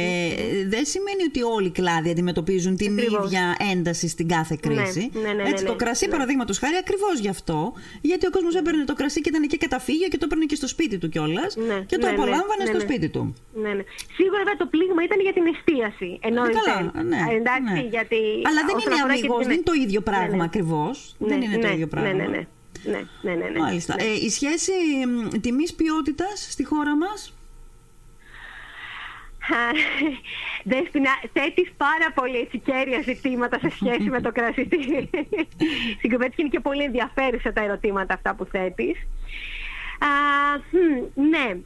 δεν 0.73 0.85
σημαίνει 0.85 1.23
ότι 1.29 1.41
όλοι 1.43 1.67
οι 1.67 1.71
κλάδοι 1.79 2.09
αντιμετωπίζουν 2.09 2.75
την 2.77 2.91
Ακριβώς. 2.99 3.25
ίδια 3.25 3.55
ένταση 3.71 4.07
στην 4.07 4.27
κάθε 4.27 4.55
κρίση. 4.61 5.09
ναι, 5.13 5.21
ναι, 5.21 5.33
ναι, 5.33 5.49
Έτσι, 5.49 5.63
ναι. 5.63 5.69
το 5.69 5.75
κρασί, 5.75 6.05
Ναι. 6.05 6.11
παραδείγματος 6.11 6.57
χάρη, 6.59 6.75
ακριβώς 6.79 7.19
γι' 7.19 7.29
αυτό. 7.29 7.73
Γιατί 8.01 8.25
ο 8.27 8.29
κόσμος 8.29 8.55
έπαιρνε 8.55 8.83
το 8.83 8.93
κρασί 8.93 9.21
και 9.21 9.29
ήταν 9.29 9.47
και 9.47 9.57
καταφύγιο 9.57 10.07
και 10.07 10.17
το 10.17 10.25
έπαιρνε 10.25 10.45
και 10.45 10.55
στο 10.55 10.67
σπίτι 10.67 10.97
του 10.97 11.09
κιόλας. 11.09 11.55
Ναι, 11.55 11.79
και 11.85 11.97
το 11.97 12.05
ναι, 12.05 12.11
ναι, 12.11 12.17
απολάμβανε 12.17 12.63
ναι, 12.63 12.65
στο 12.65 12.77
ναι. 12.77 12.83
σπίτι 12.87 13.09
του. 13.09 13.33
Ναι, 13.63 13.69
ναι. 13.73 13.83
Σίγουρα 14.15 14.37
βέβαια 14.37 14.55
το 14.57 14.65
πλήγμα 14.65 15.03
ήταν 15.03 15.19
για 15.21 15.33
την 15.33 15.45
εστίαση. 15.53 16.09
Εννοείται. 16.21 16.57
Καλά, 16.65 17.03
ναι, 17.11 17.19
Εντάξει, 17.39 17.73
ναι. 17.73 17.87
γιατί. 17.95 18.21
Αλλά 18.49 18.61
δεν 18.67 18.75
όσον 18.75 18.91
είναι 18.91 18.99
αφορά 18.99 19.13
και 19.13 19.19
αμυγός, 19.19 19.39
την- 19.39 19.47
δεν 19.49 19.55
είναι 19.57 19.69
το 19.71 19.75
ίδιο 19.85 20.01
πράγμα 20.01 20.27
Ναι, 20.29 20.35
ναι. 20.37 20.43
ακριβώς. 20.49 21.15
Ναι, 21.17 21.27
δεν 21.27 21.41
είναι 21.41 21.57
το 21.57 21.67
ναι, 21.67 21.73
ίδιο 21.73 21.87
πράγμα. 21.87 22.23
Ναι, 22.85 22.91
ναι, 22.91 23.03
ναι. 23.21 23.33
ναι, 23.33 23.35
ναι, 23.35 23.43
ναι, 23.45 23.49
ναι. 23.49 23.59
Μάλιστα. 23.59 23.95
Ναι. 23.95 24.03
Ε, 24.03 24.13
η 24.13 24.29
σχέση 24.29 24.71
τιμής 25.41 25.73
ποιότητας 25.73 26.47
στη 26.51 26.63
χώρα 26.63 26.95
μας; 26.97 27.33
Δέσποινα, 30.63 31.09
θέτεις 31.33 31.71
πάρα 31.77 32.11
πολύ 32.15 32.37
έτσι 32.37 32.57
κέρια 32.57 33.01
ζητήματα 33.01 33.59
σε 33.59 33.69
σχέση 33.69 34.09
με 34.09 34.21
το 34.21 34.31
κρασί 34.37 34.67
στην 35.97 36.09
κουβέντα 36.09 36.27
και 36.27 36.41
είναι 36.41 36.49
και 36.49 36.59
πολύ 36.59 36.83
ενδιαφέρουσα 36.83 37.53
τα 37.53 37.63
ερωτήματα 37.63 38.13
αυτά 38.13 38.35
που 38.35 38.45
θέτεις. 38.45 38.97
Α, 39.99 40.07
χμ, 40.69 41.21
ναι. 41.29 41.57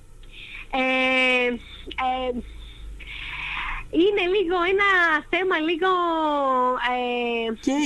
Ε, 0.71 1.47
ε, 1.47 2.39
είναι 3.91 4.23
λίγο 4.35 4.57
ένα 4.73 4.89
θέμα 5.29 5.57
λίγο 5.69 5.91
ε, 6.95 7.53
Και. 7.65 7.79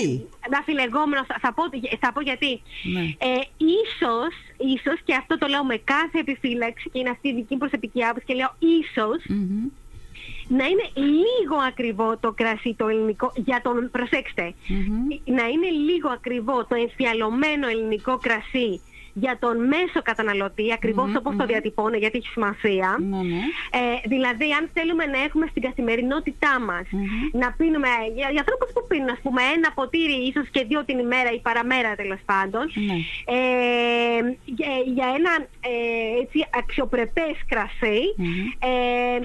αφιλεγόμενο. 0.60 1.26
Θα, 1.26 1.36
θα, 1.42 1.54
πω, 1.54 1.64
θα 2.00 2.12
πω 2.14 2.22
γιατί. 2.22 2.62
Ναι. 2.94 3.00
Ε, 3.00 3.32
ίσως, 3.58 4.34
ίσως, 4.76 4.98
και 5.06 5.16
αυτό 5.16 5.38
το 5.38 5.48
λέω 5.48 5.64
με 5.64 5.78
κάθε 5.84 6.20
επιφύλαξη 6.20 6.90
και 6.90 7.00
είναι 7.00 7.10
αυτή 7.10 7.28
η 7.28 7.34
δική 7.34 7.54
μου 7.54 7.58
προσωπική 7.58 8.04
άποψη 8.04 8.26
και 8.26 8.34
λέω 8.34 8.56
ίσως, 8.60 9.20
Μμμ. 9.28 9.66
να 10.48 10.66
είναι 10.66 10.86
λίγο 10.96 11.56
ακριβό 11.68 12.18
το 12.18 12.32
κρασί 12.32 12.74
το 12.78 12.88
ελληνικό 12.88 13.32
για 13.36 13.62
τον, 13.64 13.90
προσέξτε, 13.92 14.54
Μμμ. 14.68 15.08
να 15.38 15.46
είναι 15.48 15.70
λίγο 15.70 16.10
ακριβό 16.10 16.66
το 16.66 16.76
εμφιαλωμένο 16.76 17.68
ελληνικό 17.68 18.18
κρασί 18.18 18.82
για 19.14 19.38
τον 19.40 19.56
μέσο 19.68 20.00
καταναλωτή, 20.04 20.74
ακριβώς 20.74 21.08
Μμμ, 21.08 21.16
όπως 21.16 21.36
το 21.36 21.46
διατυπώνω 21.46 21.98
γιατί 21.98 22.18
έχει 22.18 22.28
σημασία. 22.28 22.98
Ναι, 23.10 23.18
ναι. 23.18 23.42
Ε, 23.80 23.82
δηλαδή, 24.14 24.48
αν 24.60 24.70
θέλουμε 24.74 25.06
να 25.06 25.20
έχουμε 25.28 25.46
στην 25.50 25.62
καθημερινότητά 25.62 26.60
μας 26.60 26.86
Μμμ. 26.92 27.04
να 27.42 27.52
πίνουμε, 27.58 27.88
για, 28.16 28.28
για 28.32 28.40
ανθρώπους 28.44 28.70
που 28.74 28.86
πίνουν, 28.88 29.10
ας 29.10 29.20
πούμε, 29.24 29.42
ένα 29.56 29.70
ποτήρι 29.74 30.18
ίσως 30.30 30.48
και 30.52 30.64
δύο 30.70 30.84
την 30.86 30.98
ημέρα 31.00 31.30
ή 31.32 31.40
παραμέρα 31.40 31.96
τέλος 31.96 32.20
πάντων, 32.26 32.64
Ναι. 32.88 32.98
ε, 33.38 34.20
για, 34.46 34.72
για 34.96 35.08
ένα 35.18 35.32
ε, 35.72 36.22
έτσι, 36.22 36.38
αξιοπρεπές 36.62 37.36
κρασί, 37.52 38.00
Μμμ. 38.18 38.28
ε, 38.70 39.18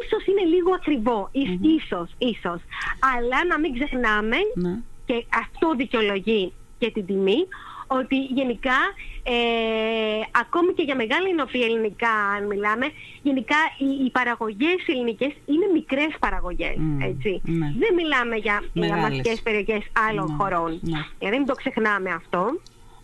ίσως 0.00 0.22
είναι 0.28 0.44
λίγο 0.54 0.70
ακριβό, 0.74 1.28
ίσ- 1.32 1.60
ίσως, 1.78 2.08
ίσως. 2.18 2.60
Αλλά 3.14 3.38
να 3.48 3.58
μην 3.58 3.74
ξεχνάμε, 3.74 4.36
ναι. 4.54 4.74
και 5.06 5.24
αυτό 5.44 5.74
δικαιολογεί 5.76 6.52
και 6.78 6.90
την 6.90 7.06
τιμή, 7.06 7.40
ότι 7.86 8.16
γενικά, 8.16 8.78
ε, 9.22 9.34
ακόμη 10.40 10.72
και 10.72 10.82
για 10.82 10.96
μεγάλα 10.96 11.28
εινοφία 11.28 11.64
ελληνικά, 11.66 12.10
αν 12.36 12.46
μιλάμε, 12.46 12.86
γενικά 13.22 13.56
οι, 13.78 14.04
οι 14.04 14.10
παραγωγές 14.10 14.78
ελληνικές 14.86 15.32
είναι 15.46 15.66
μικρές 15.72 16.10
παραγωγές, 16.20 16.74
Μμ, 16.76 17.00
έτσι. 17.00 17.40
ναι. 17.44 17.72
Δεν 17.78 17.94
μιλάμε 17.94 18.36
για, 18.36 18.62
για 18.72 18.86
Μεγάλες. 18.88 19.02
μαζικές 19.02 19.40
περιοχές 19.42 19.82
άλλων 20.08 20.26
Ναι, 20.30 20.34
χωρών. 20.38 20.78
ναι. 20.82 20.98
Γιατί 21.18 21.36
μην 21.36 21.46
το 21.46 21.54
ξεχνάμε 21.54 22.10
αυτό. 22.10 22.60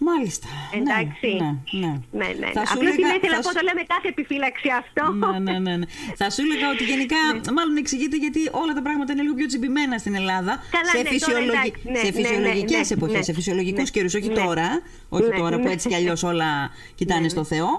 Μάλιστα. 0.08 0.48
Εντάξει. 0.80 1.28
Ναι, 1.42 1.50
ναι, 1.80 1.86
ναι. 1.86 1.92
Ναι, 2.20 2.28
ναι. 2.40 2.48
Θα 2.56 2.62
σου 2.68 2.74
Απλώς 2.76 2.92
έλεγα- 2.92 3.08
είναι, 3.08 3.18
ήθελα 3.20 3.34
θα 3.36 3.40
να 3.40 3.44
πω, 3.46 3.50
σου- 3.50 3.58
το 3.58 3.62
λέω 3.66 3.76
με 3.80 3.84
κάθε 3.94 4.08
επιφύλαξη 4.14 4.68
αυτό. 4.82 5.02
Ναι, 5.22 5.38
ναι, 5.46 5.56
ναι, 5.66 5.74
ναι. 5.80 5.86
Θα 6.20 6.26
σου 6.34 6.40
έλεγα 6.44 6.66
ότι 6.74 6.82
γενικά, 6.92 7.20
μάλλον 7.58 7.74
εξηγείται 7.82 8.16
γιατί 8.24 8.40
όλα 8.62 8.72
τα 8.78 8.82
πράγματα 8.86 9.10
είναι 9.12 9.22
λίγο 9.26 9.34
πιο 9.40 9.46
τσιμπημένα 9.50 9.94
στην 10.02 10.14
Ελλάδα. 10.20 10.52
Καλά, 10.76 10.90
σε 10.94 10.96
ναι, 10.96 11.02
τώρα 11.02 11.12
φυσιολογι... 11.14 11.48
εντάξει, 11.56 11.82
ναι, 11.94 11.98
σε 12.04 12.08
ναι, 12.10 12.12
φυσιολογικές 12.18 12.84
ναι, 12.88 12.90
ναι, 12.90 12.96
εποχές, 12.98 13.16
ναι. 13.22 13.28
σε 13.28 13.32
φυσιολογικούς 13.38 13.86
Ναι, 13.88 13.94
καιρούς, 13.96 14.14
όχι 14.18 14.28
ναι. 14.32 14.38
τώρα. 14.42 14.68
Όχι 15.16 15.28
Ναι, 15.32 15.36
τώρα 15.40 15.56
που 15.60 15.66
ναι. 15.68 15.74
έτσι 15.76 15.86
κι 15.90 15.98
αλλιώς 16.00 16.20
όλα 16.32 16.50
κοιτάνε 16.98 17.28
στο 17.34 17.44
Θεό. 17.52 17.70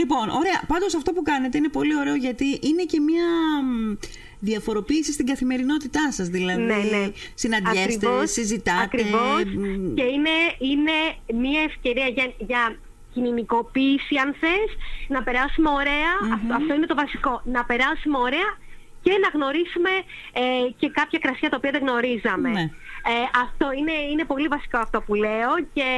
Λοιπόν, 0.00 0.24
ωραία. 0.40 0.58
Πάντως 0.72 0.92
αυτό 1.00 1.08
που 1.14 1.22
κάνετε 1.30 1.54
είναι 1.58 1.68
πολύ 1.78 1.94
ωραίο 2.02 2.14
γιατί 2.26 2.46
είναι 2.68 2.82
και 2.90 2.98
μια 3.08 3.26
μ, 3.68 3.96
διαφοροποίησης 4.40 5.14
στην 5.14 5.26
καθημερινότητά 5.26 6.12
σας. 6.12 6.28
Δηλαδή, 6.28 6.62
Ναι, 6.62 6.74
ναι. 6.74 7.10
συναντιέστε, 7.34 7.82
Ακριβώς, 7.82 8.30
συζητάτε. 8.30 8.82
Ακριβώς. 8.82 9.44
μ, 9.44 9.94
Και 9.94 10.02
είναι, 10.02 10.36
είναι 10.58 10.96
μια 11.42 11.60
ευκαιρία 11.62 12.06
για, 12.06 12.32
για 12.38 12.76
κοινωνικοποίηση, 13.14 14.16
αν 14.24 14.34
θες, 14.40 14.70
να 15.08 15.22
περάσουμε 15.22 15.70
ωραία. 15.70 16.12
Αυτό, 16.34 16.54
αυτό 16.54 16.74
είναι 16.74 16.86
το 16.86 16.94
βασικό. 16.94 17.42
Να 17.44 17.64
περάσουμε 17.64 18.18
ωραία 18.18 18.50
και 19.02 19.12
να 19.24 19.28
γνωρίσουμε 19.36 19.92
ε, 20.32 20.70
και 20.80 20.88
κάποια 20.98 21.18
κρασιά 21.18 21.48
τα 21.48 21.56
οποία 21.56 21.70
δεν 21.70 21.82
γνωρίζαμε. 21.86 22.50
Ναι. 22.50 22.64
Ε, 23.12 23.26
αυτό 23.44 23.66
είναι, 23.78 23.96
είναι 24.12 24.24
πολύ 24.24 24.48
βασικό 24.48 24.78
αυτό 24.78 25.00
που 25.00 25.14
λέω 25.14 25.52
και 25.76 25.90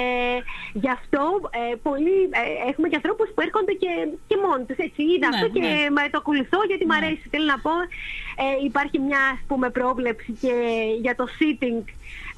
γι' 0.72 0.92
αυτό 0.98 1.22
ε, 1.60 1.74
πολλοί, 1.82 2.18
ε, 2.40 2.68
έχουμε 2.70 2.88
και 2.88 2.96
ανθρώπους 3.00 3.28
που 3.34 3.40
έρχονται 3.46 3.72
και, 3.82 3.92
και 4.28 4.36
μόνοι 4.44 4.64
τους. 4.64 4.78
Έτσι, 4.86 5.02
είδα 5.02 5.28
Ναι, 5.28 5.34
αυτό 5.34 5.46
και 5.54 5.60
ναι. 5.60 5.90
μα 5.96 6.02
το 6.12 6.18
ακολουθώ 6.22 6.58
γιατί 6.70 6.84
μου 6.86 6.96
αρέσει. 7.00 7.24
Θέλω 7.32 7.46
να 7.54 7.58
πω, 7.66 7.74
ε, 8.44 8.64
υπάρχει 8.68 8.98
μια 8.98 9.22
ας 9.36 9.42
πούμε 9.48 9.70
πρόβλεψη 9.70 10.32
και 10.42 10.54
για 11.04 11.14
το 11.20 11.24
sitting 11.38 11.84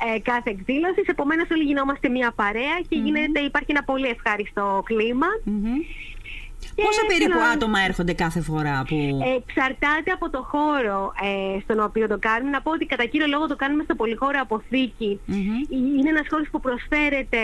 ε, 0.06 0.18
κάθε 0.30 0.50
εκδήλωσης. 0.50 1.06
Επομένως 1.14 1.46
όλοι 1.50 1.64
γινόμαστε 1.70 2.08
μια 2.08 2.30
παρέα 2.40 2.76
και 2.88 2.96
γίνεται, 2.96 3.40
υπάρχει 3.40 3.70
ένα 3.70 3.84
πολύ 3.90 4.08
ευχάριστο 4.16 4.82
κλίμα. 4.84 5.26
μμμ. 5.44 5.78
Και 6.74 6.82
Πόσα 6.82 7.02
περίπου 7.06 7.30
θέλω- 7.38 7.52
άτομα 7.54 7.78
έρχονται 7.88 8.12
κάθε 8.12 8.40
φορά 8.40 8.84
που. 8.88 8.96
Εξαρτάται 9.36 10.10
από 10.16 10.30
το 10.30 10.42
χώρο 10.52 11.12
ε, 11.22 11.60
στον 11.64 11.80
οποίο 11.80 12.06
το 12.08 12.18
κάνουμε. 12.18 12.50
Να 12.50 12.62
πω 12.62 12.70
ότι 12.70 12.86
κατά 12.86 13.04
κύριο 13.04 13.26
λόγο 13.26 13.46
το 13.46 13.56
κάνουμε 13.56 13.82
στο 13.84 13.94
πολυχώρο 13.94 14.38
αποθήκη. 14.40 15.20
Μμμ. 15.26 15.54
Είναι 15.98 16.08
ένας 16.08 16.26
χώρος 16.30 16.48
που 16.50 16.60
προσφέρεται 16.60 17.42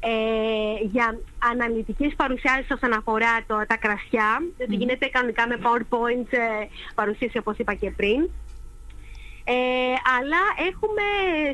ε, 0.00 0.84
για 0.92 1.18
αναλυτικές 1.52 2.12
παρουσιάσεις 2.16 2.70
όσον 2.70 2.92
αφορά 2.92 3.32
το, 3.46 3.54
τα 3.66 3.76
κρασιά. 3.76 4.30
Δηλαδή 4.56 4.74
γίνεται 4.76 5.06
κανονικά 5.06 5.46
με 5.48 5.56
PowerPoint 5.64 6.28
ε, 6.30 6.66
παρουσίαση 6.94 7.38
όπως 7.38 7.56
είπα 7.58 7.74
και 7.74 7.90
πριν. 7.90 8.30
Ε, 9.48 9.54
αλλά 10.16 10.42
έχουμε 10.70 11.06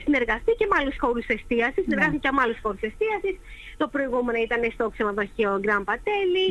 συνεργαστεί 0.04 0.52
και 0.58 0.66
με 0.70 0.76
άλλους 0.80 0.96
χώρους 1.02 1.26
εστίασης, 1.26 1.82
συνεργάστηκε 1.82 2.28
και 2.28 2.34
με 2.36 2.42
άλλους 2.44 2.58
χώρους 2.62 2.82
εστίασης. 2.88 3.36
Το 3.76 3.88
προηγούμενο 3.88 4.38
ήταν 4.46 4.62
στο 4.72 4.84
ξενοδοχείο 4.94 5.60
Grand 5.64 5.84
Πατέλη. 5.90 6.46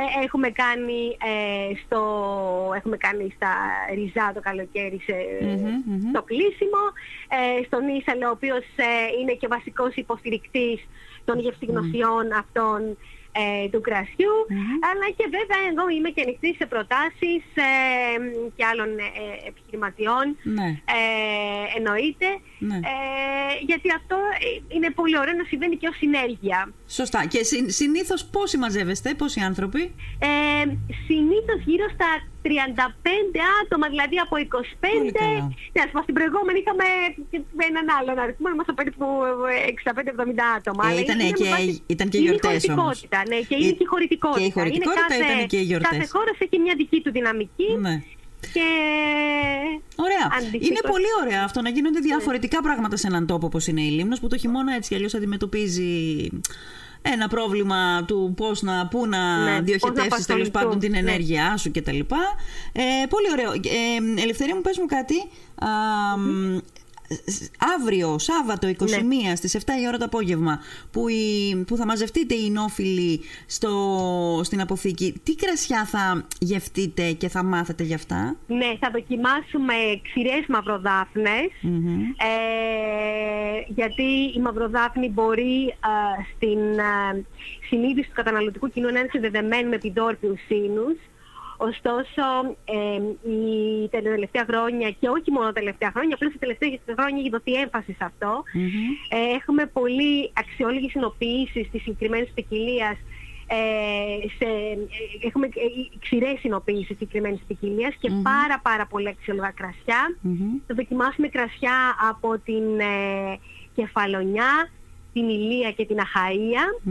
Ε, 0.00 0.24
έχουμε, 0.24 0.48
κάνει, 0.50 1.00
ε, 1.30 1.74
στο, 1.82 2.00
έχουμε 2.78 2.96
κάνει 2.96 3.32
στα 3.36 3.52
Ριζά 3.94 4.26
το 4.34 4.40
καλοκαίρι 4.40 5.00
σε, 5.06 5.16
Μμμ, 5.40 5.82
μμμ. 5.86 6.08
στο 6.10 6.22
κλείσιμο. 6.22 6.82
Ε, 7.36 7.64
στον 7.66 7.82
Ίσαλο, 7.98 8.26
ο 8.28 8.36
οποίος 8.38 8.64
ε, 8.76 8.90
είναι 9.20 9.34
και 9.40 9.48
βασικός 9.56 9.94
υποστηρικτής 9.94 10.78
των 11.24 11.38
γευστηγνωσιών 11.38 12.32
αυτών 12.42 12.80
ε, 13.42 13.68
του 13.72 13.80
κρασιου 13.80 14.34
Αλλά 14.90 15.06
και 15.16 15.26
βέβαια 15.38 15.60
εγώ 15.70 15.84
είμαι 15.94 16.10
και 16.14 16.22
ανοιχτή 16.24 16.50
σε 16.58 16.66
προτάσεις 16.66 17.42
ε, 17.54 17.70
και 18.56 18.64
άλλων 18.70 18.90
ε, 18.98 19.08
επιχειρηματιών. 19.48 20.26
Ναι. 20.58 20.68
Ε, 20.98 21.64
εννοείται. 21.76 22.28
Ναι. 22.58 22.76
Ε, 22.76 23.54
γιατί 23.68 23.88
αυτό 23.98 24.16
ε, 24.16 24.74
είναι 24.74 24.90
πολύ 24.90 25.18
ωραίο 25.18 25.34
να 25.34 25.44
συμβαίνει 25.44 25.76
και 25.76 25.88
ως 25.88 25.96
συνέργεια. 25.96 26.72
Σωστά. 26.88 27.20
Και 27.32 27.42
συ, 27.44 27.70
συνήθως 27.70 28.24
πόσοι 28.24 28.56
μαζεύεστε, 28.58 29.14
πόσοι 29.14 29.40
άνθρωποι; 29.40 29.82
Ε, 30.18 30.64
συνήθως 31.06 31.60
γύρω 31.64 31.86
στα 31.94 32.08
35 32.44 33.40
άτομα, 33.62 33.86
δηλαδή 33.94 34.16
από 34.24 34.34
25. 34.36 34.44
Πολύ 34.98 35.12
καλά. 35.20 35.40
Ναι, 35.74 35.80
ας 35.86 35.90
πούμε, 35.90 36.02
στην 36.06 36.14
προηγούμενη 36.18 36.58
είχαμε 36.62 36.86
και 37.30 37.38
έναν 37.70 37.86
άλλον 37.98 38.16
αριθμό, 38.24 38.46
ήμασταν 38.54 38.74
περίπου 38.80 39.06
65-70 39.78 40.44
άτομα. 40.58 40.82
Ε, 40.84 40.88
Αλλά 40.90 41.00
ήτανε 41.04 41.22
είναι 41.22 41.36
με 41.36 41.40
και- 41.40 41.50
βάση- 41.54 41.82
ήταν 41.94 42.06
και 42.10 42.16
είναι 42.18 42.26
η 42.26 42.28
γιορτές 42.28 42.62
όμως. 42.68 42.74
χωρητικότητα, 42.84 43.18
Ναι, 43.30 43.38
και 43.48 43.54
είναι 43.60 43.70
Ε, 43.74 43.78
και 43.78 43.84
η 43.86 43.90
χωρητικότητα. 43.92 44.40
και 44.40 44.50
η 44.50 44.54
χωρητικότητα 44.58 45.14
είναι 45.14 45.24
κάθε, 45.24 45.34
ήταν 45.34 45.46
και 45.52 45.58
οι 45.62 45.66
γιορτές. 45.70 45.90
Κάθε 45.96 46.06
χώρος 46.16 46.36
έχει 46.44 46.56
μια 46.64 46.74
δική 46.80 46.98
του 47.04 47.10
δυναμική. 47.18 47.68
Ναι. 47.86 47.94
Και... 48.56 48.66
Ωραία. 50.06 50.24
Αντιστοίχως. 50.36 50.68
Είναι 50.68 50.82
πολύ 50.92 51.10
ωραία 51.22 51.42
αυτό 51.48 51.58
να 51.66 51.70
γίνονται 51.76 52.00
διαφορετικά 52.10 52.58
πράγματα 52.66 52.96
σε 52.96 53.06
έναν 53.06 53.26
τόπο 53.26 53.46
όπως 53.46 53.66
είναι 53.66 53.80
η 53.88 53.90
Λίμνος 53.96 54.20
που 54.20 54.28
το 54.28 54.36
χειμώνα 54.42 54.74
έτσι 54.74 54.88
κι 54.88 54.94
αλλιώς 54.94 55.14
αντιμετωπίζει 55.14 55.90
ένα 57.12 57.28
πρόβλημα 57.28 58.04
του 58.04 58.34
πώς 58.36 58.62
να, 58.62 58.86
πού 58.86 59.06
να 59.06 59.36
Ναι, 59.38 59.44
πώς 59.44 59.54
να 59.54 59.60
διοχετεύσεις 59.60 60.26
τέλος 60.26 60.50
πάντων 60.50 60.78
την 60.78 60.94
απασχοληθούν, 60.94 61.04
ναι. 61.04 61.10
ενέργειά 61.10 61.56
σου 61.56 61.70
κτλ. 61.70 61.98
Ε, 62.72 63.06
πολύ 63.08 63.26
ωραίο. 63.32 63.52
Ε, 63.52 64.22
Ελευθερία 64.22 64.54
μου 64.54 64.60
πες 64.60 64.78
μου 64.78 64.86
κάτι. 64.86 65.14
Α, 65.54 65.68
μ, 66.18 66.56
σ- 66.56 66.83
Αύριο, 67.80 68.18
Σάββατο 68.18 68.68
21 68.68 68.74
Ναι. 69.04 69.34
στις 69.34 69.54
7 69.54 69.58
η 69.82 69.86
ώρα 69.86 69.98
το 69.98 70.04
απόγευμα 70.04 70.60
που, 70.90 71.08
η, 71.08 71.64
που 71.66 71.76
θα 71.76 71.86
μαζευτείτε 71.86 72.34
οι 72.34 72.50
νόφιλοι 72.50 73.20
στο, 73.46 74.40
στην 74.44 74.60
αποθήκη 74.60 75.20
τι 75.22 75.34
κρασιά 75.34 75.84
θα 75.84 76.26
γευτείτε 76.38 77.12
και 77.12 77.28
θα 77.28 77.42
μάθετε 77.42 77.82
γι' 77.82 77.94
αυτά; 77.94 78.36
Ναι, 78.46 78.76
θα 78.80 78.90
δοκιμάσουμε 78.92 79.74
ξηρές 80.02 80.44
μαυροδάφνες 80.48 81.50
Μμμ. 81.60 82.00
ε, 82.00 83.72
γιατί 83.74 84.02
η 84.36 84.40
μαυροδάφνη 84.40 85.08
μπορεί 85.08 85.66
ε, 85.66 86.22
στην 86.36 86.58
ε, 86.78 87.24
συνείδηση 87.68 88.08
του 88.08 88.14
καταναλωτικού 88.14 88.68
κοινού 88.68 88.90
να 88.92 88.98
είναι 88.98 89.08
συνδεδεμένη 89.10 89.68
με 89.68 89.74
επιδόρπιους 89.74 90.40
σύνους. 90.46 90.96
Ωστόσο, 91.56 92.24
ε, 92.64 93.28
η, 93.30 93.88
τα 93.88 94.00
τελευταία 94.02 94.44
χρόνια 94.50 94.90
και 94.90 95.08
όχι 95.08 95.30
μόνο 95.30 95.46
τα 95.46 95.52
τελευταία 95.52 95.90
χρόνια, 95.90 96.14
απλώς 96.14 96.32
τα 96.32 96.38
τελευταία 96.38 96.94
χρόνια 96.98 97.20
έχει 97.20 97.30
δοθεί 97.30 97.52
έμφαση 97.52 97.92
σε 97.92 98.04
αυτό. 98.04 98.42
Ε, 99.08 99.34
έχουμε 99.34 99.66
πολύ 99.66 100.30
αξιόλογη 100.32 100.90
συνοποίηση 100.90 101.68
της 101.72 101.82
συγκεκριμένης 101.82 102.30
ποικιλία 102.34 102.96
ε, 103.46 104.28
σε, 104.38 104.44
ε, 104.44 105.26
έχουμε 105.26 105.46
ε, 105.46 105.96
ξηρές 106.00 106.38
συνοποίηση 106.40 106.84
συγκεκριμένης 106.84 107.40
ποικιλία 107.46 107.92
και 108.00 108.10
πάρα 108.22 108.60
πάρα 108.62 108.86
πολύ 108.86 109.08
αξιόλογα 109.08 109.50
κρασιά. 109.50 110.16
Mm-hmm. 110.24 110.62
Θα 110.66 110.74
δοκιμάσουμε 110.74 111.28
κρασιά 111.28 111.96
από 112.10 112.38
την 112.38 112.80
ε, 112.80 113.38
Κεφαλονιά, 113.74 114.70
την 115.12 115.28
Ηλία 115.28 115.70
και 115.72 115.84
την 115.86 115.96
Αχαΐα. 115.96 116.64
Ε, 116.86 116.90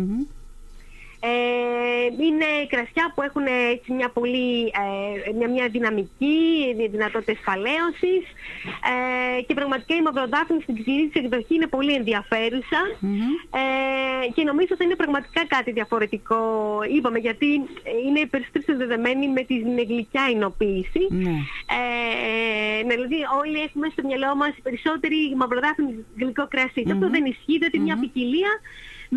είναι 2.25 2.45
κρασιά 2.67 3.11
που 3.15 3.21
έχουν 3.21 3.45
έτσι 3.71 3.93
μια 3.93 4.09
πολύ 4.09 4.65
ε, 4.65 5.31
μια, 5.37 5.49
μια 5.49 5.67
δυναμική, 5.67 6.75
δυνατότητες 6.89 7.39
φαλαίωσης 7.43 8.23
ε, 9.37 9.41
και 9.41 9.53
πραγματικά 9.53 9.95
η 9.95 10.01
μαυροδάφνη 10.01 10.61
στην 10.61 10.75
ξηρή 10.75 11.09
της 11.11 11.23
εκδοχή 11.23 11.55
είναι 11.55 11.67
πολύ 11.67 11.93
ε, 11.93 12.01
και 14.33 14.43
νομίζω 14.43 14.67
ότι 14.71 14.83
είναι 14.83 14.95
πραγματικά 14.95 15.45
κάτι 15.47 15.71
διαφορετικό, 15.71 16.39
είπαμε, 16.95 17.19
γιατί 17.19 17.45
είναι 18.07 18.25
περισσότερο 18.29 18.63
συνδεδεμένη 18.63 19.27
με 19.27 19.41
την 19.41 19.77
γλυκιά 19.89 20.29
εινοποίηση. 20.31 21.03
Mm-hmm. 21.11 21.37
Ε, 21.77 22.87
δηλαδή 22.87 23.17
όλοι 23.41 23.59
έχουμε 23.67 23.87
στο 23.91 24.01
μυαλό 24.05 24.35
μας 24.35 24.53
περισσότερη 24.63 25.35
μαυροδάφνη 25.35 26.05
γλυκό 26.19 26.47
κρασί. 26.47 26.83
Mm-hmm. 26.85 26.91
Αυτό 26.91 27.09
δεν 27.09 27.25
ισχύει, 27.25 27.57
διότι 27.57 27.79
μια 27.79 27.97
ποικιλία 27.99 28.51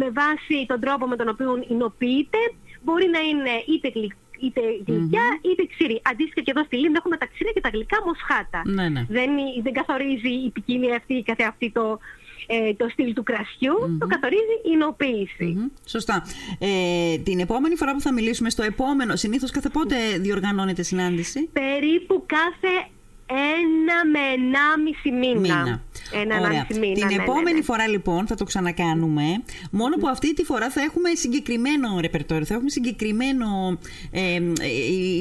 με 0.02 0.10
βάση 0.10 0.56
τον 0.66 0.80
τρόπο 0.80 1.06
με 1.06 1.16
τον 1.16 1.28
οποίο 1.28 1.64
εινοποιείται 1.68 2.38
μπορεί 2.82 3.06
να 3.16 3.18
είναι 3.18 3.54
είτε 3.66 3.88
γλυκό 3.94 4.16
είτε 4.40 4.60
γλυκιά 4.86 5.26
mm-hmm. 5.30 5.48
είτε 5.48 5.66
ξηρή. 5.72 6.00
Αντίστοιχα 6.10 6.40
και 6.40 6.50
εδώ 6.50 6.64
στη 6.64 6.76
Λίμνη 6.76 6.96
έχουμε 6.96 7.16
τα 7.16 7.26
ξηρά 7.26 7.50
και 7.54 7.60
τα 7.60 7.68
γλυκά 7.68 7.98
μοσχάτα. 8.06 8.62
Ναι, 8.64 8.88
ναι. 8.88 9.06
Δεν, 9.08 9.30
δεν 9.62 9.72
καθορίζει 9.72 10.32
η 10.46 10.50
ποικιλία 10.50 10.96
αυτή 10.96 11.22
καθε 11.26 11.44
αυτή 11.44 11.70
το, 11.70 11.98
ε, 12.46 12.74
το 12.74 12.88
στυλ 12.88 13.12
του 13.12 13.22
κρασιου 13.22 13.76
mm-hmm. 13.82 13.98
το 13.98 14.06
καθορίζει 14.06 14.56
η 14.64 14.70
εινοποίηση. 14.72 15.48
Mm-hmm. 15.56 15.80
Σωστά. 15.84 16.26
Ε, 16.58 17.18
την 17.18 17.38
επόμενη 17.40 17.76
φορά 17.76 17.92
που 17.92 18.00
θα 18.00 18.12
μιλήσουμε 18.12 18.50
στο 18.50 18.62
επόμενο, 18.62 19.16
συνήθως 19.16 19.50
κάθε 19.50 19.68
πότε 19.68 19.96
διοργανώνεται 20.18 20.82
συνάντηση; 20.82 21.48
Περίπου 21.52 22.24
κάθε 22.26 22.88
ένα 23.26 24.06
με 24.12 24.18
ενάμιση 24.34 25.10
μήνα. 25.10 25.40
μήνα. 25.40 25.82
Ένα 26.12 26.40
Ωραία. 26.40 26.66
Μήνα, 26.80 26.94
Την 26.94 27.16
ναι, 27.16 27.22
επόμενη 27.22 27.50
ναι, 27.50 27.52
ναι. 27.52 27.62
φορά 27.62 27.88
λοιπόν 27.88 28.26
θα 28.26 28.34
το 28.34 28.44
ξανακάνουμε. 28.44 29.22
Μόνο 29.70 29.96
που 29.96 30.08
αυτή 30.08 30.34
τη 30.34 30.44
φορά 30.44 30.70
θα 30.70 30.80
έχουμε 30.80 31.14
συγκεκριμένο 31.14 32.00
ρεπερτόριο, 32.00 32.44
θα 32.44 32.54
έχουμε 32.54 32.70
συγκεκριμένο 32.70 33.78
ε, 34.10 34.40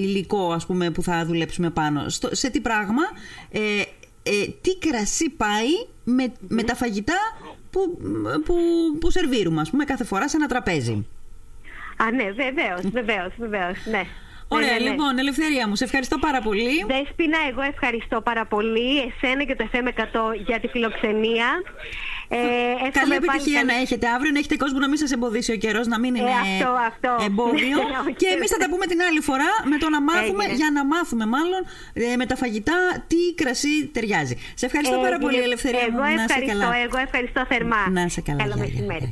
υλικό 0.02 0.52
ας 0.52 0.66
πούμε 0.66 0.90
που 0.92 1.04
θα 1.04 1.26
δουλέψουμε 1.26 1.70
πάνω. 1.70 2.10
Στο, 2.10 2.36
σε 2.36 2.50
τι 2.50 2.62
πράγμα, 2.62 3.04
ε, 3.52 3.60
ε, 4.24 4.48
τι 4.62 4.78
κρασί 4.78 5.30
πάει 5.30 5.70
με, 6.04 6.32
με 6.48 6.64
τα 6.64 6.76
φαγητά 6.76 7.18
που, 7.72 7.98
που, 8.46 8.56
που 9.00 9.12
σερβίρουμε 9.12 9.62
ας 9.62 9.70
πούμε 9.70 9.84
κάθε 9.84 10.04
φορά 10.04 10.30
σε 10.30 10.38
ένα 10.38 10.48
τραπέζι. 10.48 11.06
Α, 11.98 12.12
ναι, 12.12 12.32
βεβαίως, 12.32 12.82
βεβαίως, 12.92 13.34
βεβαίως, 13.38 13.78
ναι. 13.92 14.04
Ωραία, 14.48 14.72
ναι, 14.72 14.78
ναι, 14.78 14.84
ναι. 14.84 14.90
λοιπόν, 14.90 15.18
ελευθερία 15.18 15.68
μου, 15.68 15.76
σε 15.76 15.84
ευχαριστώ 15.84 16.18
πάρα 16.18 16.42
πολύ. 16.42 16.86
Δέσποινα, 16.88 17.38
εγώ 17.50 17.62
ευχαριστώ 17.62 18.22
πάρα 18.22 18.46
πολύ. 18.46 18.90
Εσένα 19.08 19.44
και 19.44 19.56
το 19.56 19.70
FM100 19.72 20.36
για 20.46 20.60
τη 20.60 20.68
φιλοξενία. 20.68 21.50
Ε, 22.28 22.90
Καλή 23.00 23.14
επιτυχία 23.14 23.64
να 23.64 23.76
έχετε 23.84 24.08
αύριο, 24.08 24.32
να 24.32 24.40
έχετε 24.40 24.56
κόσμο 24.56 24.80
να 24.80 24.88
μην 24.88 24.98
σας 24.98 25.12
εμποδίσει 25.12 25.52
ο 25.52 25.56
καιρός, 25.56 25.88
να 25.88 26.00
μην 26.00 26.16
είναι 26.16 26.30
ε, 26.30 26.40
αυτό, 26.46 26.70
αυτό. 26.92 27.26
εμπόδιο. 27.26 27.78
και 28.22 28.28
εμείς 28.36 28.50
θα 28.52 28.58
τα 28.58 28.70
πούμε 28.70 28.86
την 28.86 29.00
άλλη 29.02 29.22
φορά 29.30 29.52
με 29.72 29.78
το 29.78 29.90
να 29.90 30.02
μάθουμε, 30.02 30.44
για 30.46 30.70
να 30.74 30.86
μάθουμε 30.86 31.26
μάλλον 31.26 31.62
ε, 31.94 32.16
με 32.16 32.26
τα 32.26 32.36
φαγητά 32.36 32.78
τι 33.08 33.22
κρασί 33.36 33.86
ταιριάζει. 33.94 34.36
Σε 34.54 34.66
ευχαριστώ 34.66 34.98
πάρα 34.98 35.18
πολύ, 35.18 35.40
Ελευθερία 35.50 35.80
εγώ 35.80 35.92
μου. 35.92 36.04
Ευχαριστώ, 36.04 36.40
να 36.40 36.66
καλά. 36.66 36.78
Εγώ 36.86 36.98
ευχαριστώ 36.98 37.46
θερμά. 37.48 37.90
Να 37.90 38.08
σε 38.10 38.22
καλά. 38.22 38.40
Καλό 38.44 38.56
μεσημέρι. 38.58 39.12